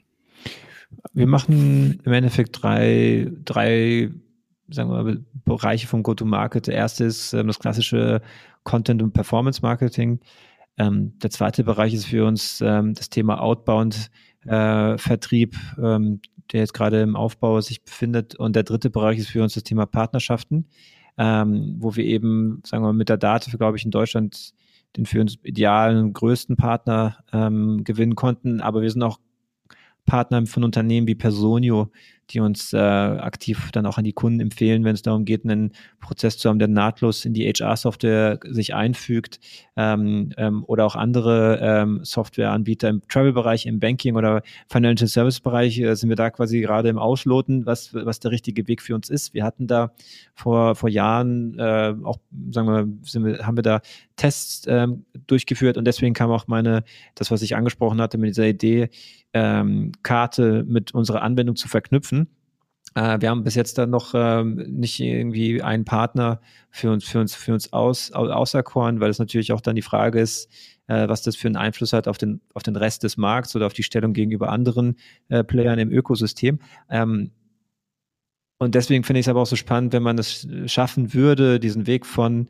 [1.12, 4.10] Wir machen im Endeffekt drei, drei
[4.70, 6.66] sagen wir mal, Bereiche vom Go-to-Market.
[6.66, 8.20] Der erste ist ähm, das klassische
[8.64, 10.20] Content- und Performance-Marketing.
[10.78, 16.20] Ähm, der zweite Bereich ist für uns ähm, das Thema Outbound-Vertrieb, äh, ähm,
[16.52, 18.36] der jetzt gerade im Aufbau sich befindet.
[18.36, 20.66] Und der dritte Bereich ist für uns das Thema Partnerschaften,
[21.18, 24.52] ähm, wo wir eben, sagen wir mal, mit der Date, glaube ich, in Deutschland
[24.96, 28.60] den für uns idealen größten Partner ähm, gewinnen konnten.
[28.60, 29.20] Aber wir sind auch
[30.10, 31.92] Partner von Unternehmen wie Personio,
[32.30, 35.72] die uns äh, aktiv dann auch an die Kunden empfehlen, wenn es darum geht, einen
[36.00, 39.40] Prozess zu haben, der nahtlos in die HR-Software sich einfügt
[39.76, 45.94] ähm, ähm, oder auch andere ähm, Softwareanbieter im Travel-Bereich, im Banking oder Financial Service-Bereich äh,
[45.94, 49.34] sind wir da quasi gerade im Ausloten, was, was der richtige Weg für uns ist.
[49.34, 49.92] Wir hatten da
[50.34, 52.18] vor, vor Jahren äh, auch,
[52.50, 53.80] sagen wir, sind wir, haben wir da
[54.16, 58.46] Tests ähm, durchgeführt und deswegen kam auch meine, das, was ich angesprochen hatte mit dieser
[58.46, 58.90] Idee,
[59.32, 62.19] ähm, Karte mit unserer Anwendung zu verknüpfen.
[62.94, 67.20] Äh, wir haben bis jetzt dann noch ähm, nicht irgendwie einen Partner für uns, für
[67.20, 70.48] uns, für uns aus, auserkoren, weil es natürlich auch dann die Frage ist,
[70.86, 73.66] äh, was das für einen Einfluss hat auf den, auf den Rest des Markts oder
[73.66, 74.96] auf die Stellung gegenüber anderen
[75.28, 76.58] äh, Playern im Ökosystem.
[76.88, 77.30] Ähm,
[78.58, 81.86] und deswegen finde ich es aber auch so spannend, wenn man es schaffen würde, diesen
[81.86, 82.48] Weg von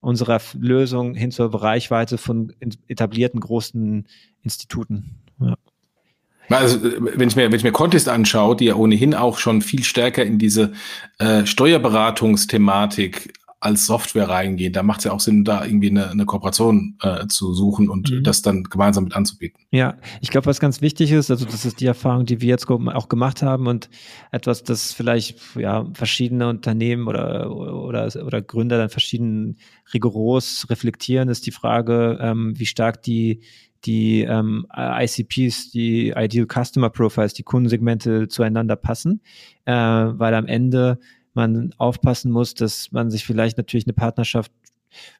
[0.00, 2.52] unserer Lösung hin zur Reichweite von
[2.88, 4.08] etablierten großen
[4.42, 5.22] Instituten.
[5.38, 5.56] Ja.
[6.58, 9.84] Also, wenn ich mir, wenn ich mir Contest anschaue, die ja ohnehin auch schon viel
[9.84, 10.72] stärker in diese
[11.18, 13.32] äh, Steuerberatungsthematik
[13.62, 17.28] als Software reingehen, da macht es ja auch Sinn, da irgendwie eine, eine Kooperation äh,
[17.28, 18.24] zu suchen und mhm.
[18.24, 19.60] das dann gemeinsam mit anzubieten.
[19.70, 22.68] Ja, ich glaube, was ganz wichtig ist, also das ist die Erfahrung, die wir jetzt
[22.68, 23.88] auch gemacht haben und
[24.32, 29.58] etwas, das vielleicht ja verschiedene Unternehmen oder oder oder Gründer dann verschieden
[29.94, 33.42] rigoros reflektieren, ist die Frage, ähm, wie stark die
[33.84, 39.20] die ähm, ICPs, die Ideal Customer Profiles, die Kundensegmente zueinander passen,
[39.64, 40.98] äh, weil am Ende
[41.34, 44.52] man aufpassen muss, dass man sich vielleicht natürlich eine Partnerschaft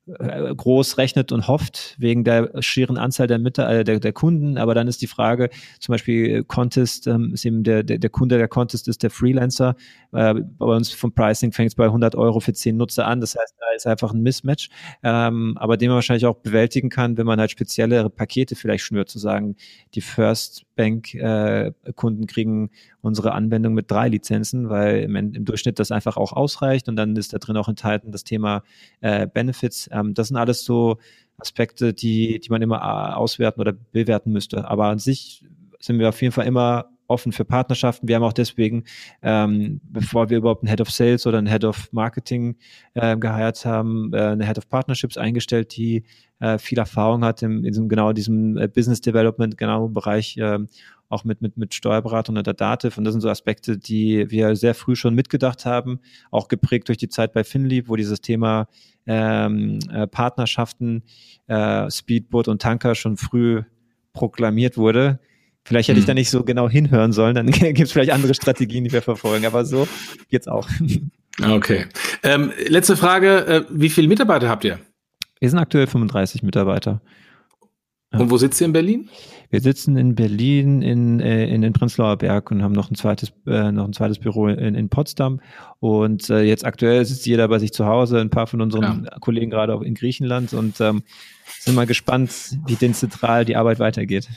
[0.06, 4.58] groß rechnet und hofft, wegen der schieren Anzahl der, Mitte, äh, der, der Kunden.
[4.58, 5.48] Aber dann ist die Frage,
[5.78, 9.76] zum Beispiel Contest ähm, ist eben der, der, der Kunde der Contest ist der Freelancer.
[10.12, 13.20] Äh, bei uns vom Pricing fängt es bei 100 Euro für 10 Nutzer an.
[13.20, 14.70] Das heißt, da ist einfach ein Mismatch,
[15.02, 19.08] ähm, aber den man wahrscheinlich auch bewältigen kann, wenn man halt spezielle Pakete vielleicht schnürt,
[19.08, 19.56] zu sagen,
[19.94, 21.72] die First Bank äh,
[22.26, 22.70] kriegen
[23.00, 27.16] unsere Anwendung mit drei Lizenzen, weil im, im, Durchschnitt das einfach auch ausreicht und dann
[27.16, 28.62] ist da drin auch enthalten das Thema
[29.00, 29.88] äh, Benefits.
[29.92, 30.98] Ähm, das sind alles so
[31.38, 34.68] Aspekte, die, die man immer äh, auswerten oder bewerten müsste.
[34.68, 35.44] Aber an sich
[35.80, 38.08] sind wir auf jeden Fall immer offen für Partnerschaften.
[38.08, 38.84] Wir haben auch deswegen,
[39.22, 42.56] ähm, bevor wir überhaupt einen Head of Sales oder einen Head of Marketing
[42.94, 46.04] äh, geheiert haben, äh, eine Head of Partnerships eingestellt, die
[46.40, 50.36] äh, viel Erfahrung hat in, in diesem, genau diesem äh, Business Development, genau im Bereich
[50.38, 50.58] äh,
[51.12, 52.96] auch mit, mit, mit Steuerberatung und der Dativ.
[52.96, 56.00] Und das sind so Aspekte, die wir sehr früh schon mitgedacht haben,
[56.30, 58.66] auch geprägt durch die Zeit bei Finlieb, wo dieses Thema
[59.06, 61.02] ähm, äh, Partnerschaften,
[61.48, 63.62] äh, Speedboot und Tanker schon früh
[64.14, 65.20] proklamiert wurde.
[65.64, 66.02] Vielleicht hätte hm.
[66.02, 69.02] ich da nicht so genau hinhören sollen, dann gibt es vielleicht andere Strategien, die wir
[69.02, 69.86] verfolgen, aber so
[70.28, 70.68] geht's auch.
[71.42, 71.86] Okay.
[72.22, 74.78] Ähm, letzte Frage, äh, wie viele Mitarbeiter habt ihr?
[75.40, 77.00] Wir sind aktuell 35 Mitarbeiter.
[78.12, 79.08] Und wo sitzt ihr in Berlin?
[79.50, 83.32] Wir sitzen in Berlin in, äh, in den Prenzlauer Berg und haben noch ein zweites,
[83.46, 85.40] äh, noch ein zweites Büro in, in Potsdam.
[85.80, 89.18] Und äh, jetzt aktuell sitzt jeder bei sich zu Hause, ein paar von unseren ja.
[89.20, 91.02] Kollegen gerade auch in Griechenland und ähm,
[91.58, 94.28] sind mal gespannt, wie dezentral die Arbeit weitergeht.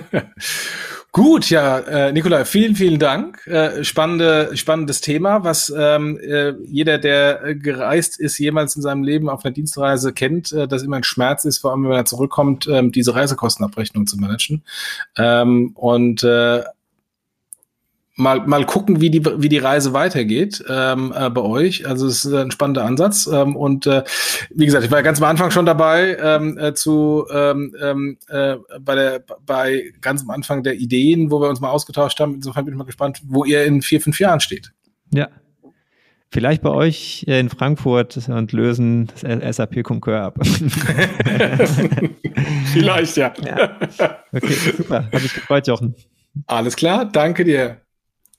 [1.14, 3.46] Gut, ja, äh, Nikolai, vielen, vielen Dank.
[3.46, 9.28] Äh, spannende, spannendes Thema, was ähm, äh, jeder, der gereist ist, jemals in seinem Leben
[9.28, 12.66] auf einer Dienstreise kennt, äh, dass immer ein Schmerz ist, vor allem wenn er zurückkommt,
[12.66, 14.64] äh, diese Reisekostenabrechnung zu managen.
[15.18, 16.62] Ähm, und äh,
[18.16, 21.86] mal, mal gucken, wie die, wie die Reise weitergeht ähm, äh, bei euch.
[21.86, 23.26] Also es ist ein spannender Ansatz.
[23.26, 24.02] Ähm, und äh,
[24.50, 28.56] wie gesagt, ich war ganz am Anfang schon dabei ähm, äh, zu ähm, ähm, äh,
[28.80, 32.34] bei der bei ganz am Anfang der Ideen, wo wir uns mal ausgetauscht haben.
[32.34, 34.72] Insofern bin ich mal gespannt, wo ihr in vier, fünf Jahren steht.
[35.12, 35.28] Ja.
[36.30, 40.38] Vielleicht bei euch in Frankfurt und lösen das SAP Concur ab.
[42.72, 43.34] Vielleicht, ja.
[43.44, 43.76] ja.
[44.32, 45.04] Okay, super.
[45.12, 45.94] Hat mich gefreut, Jochen.
[46.46, 47.82] Alles klar, danke dir.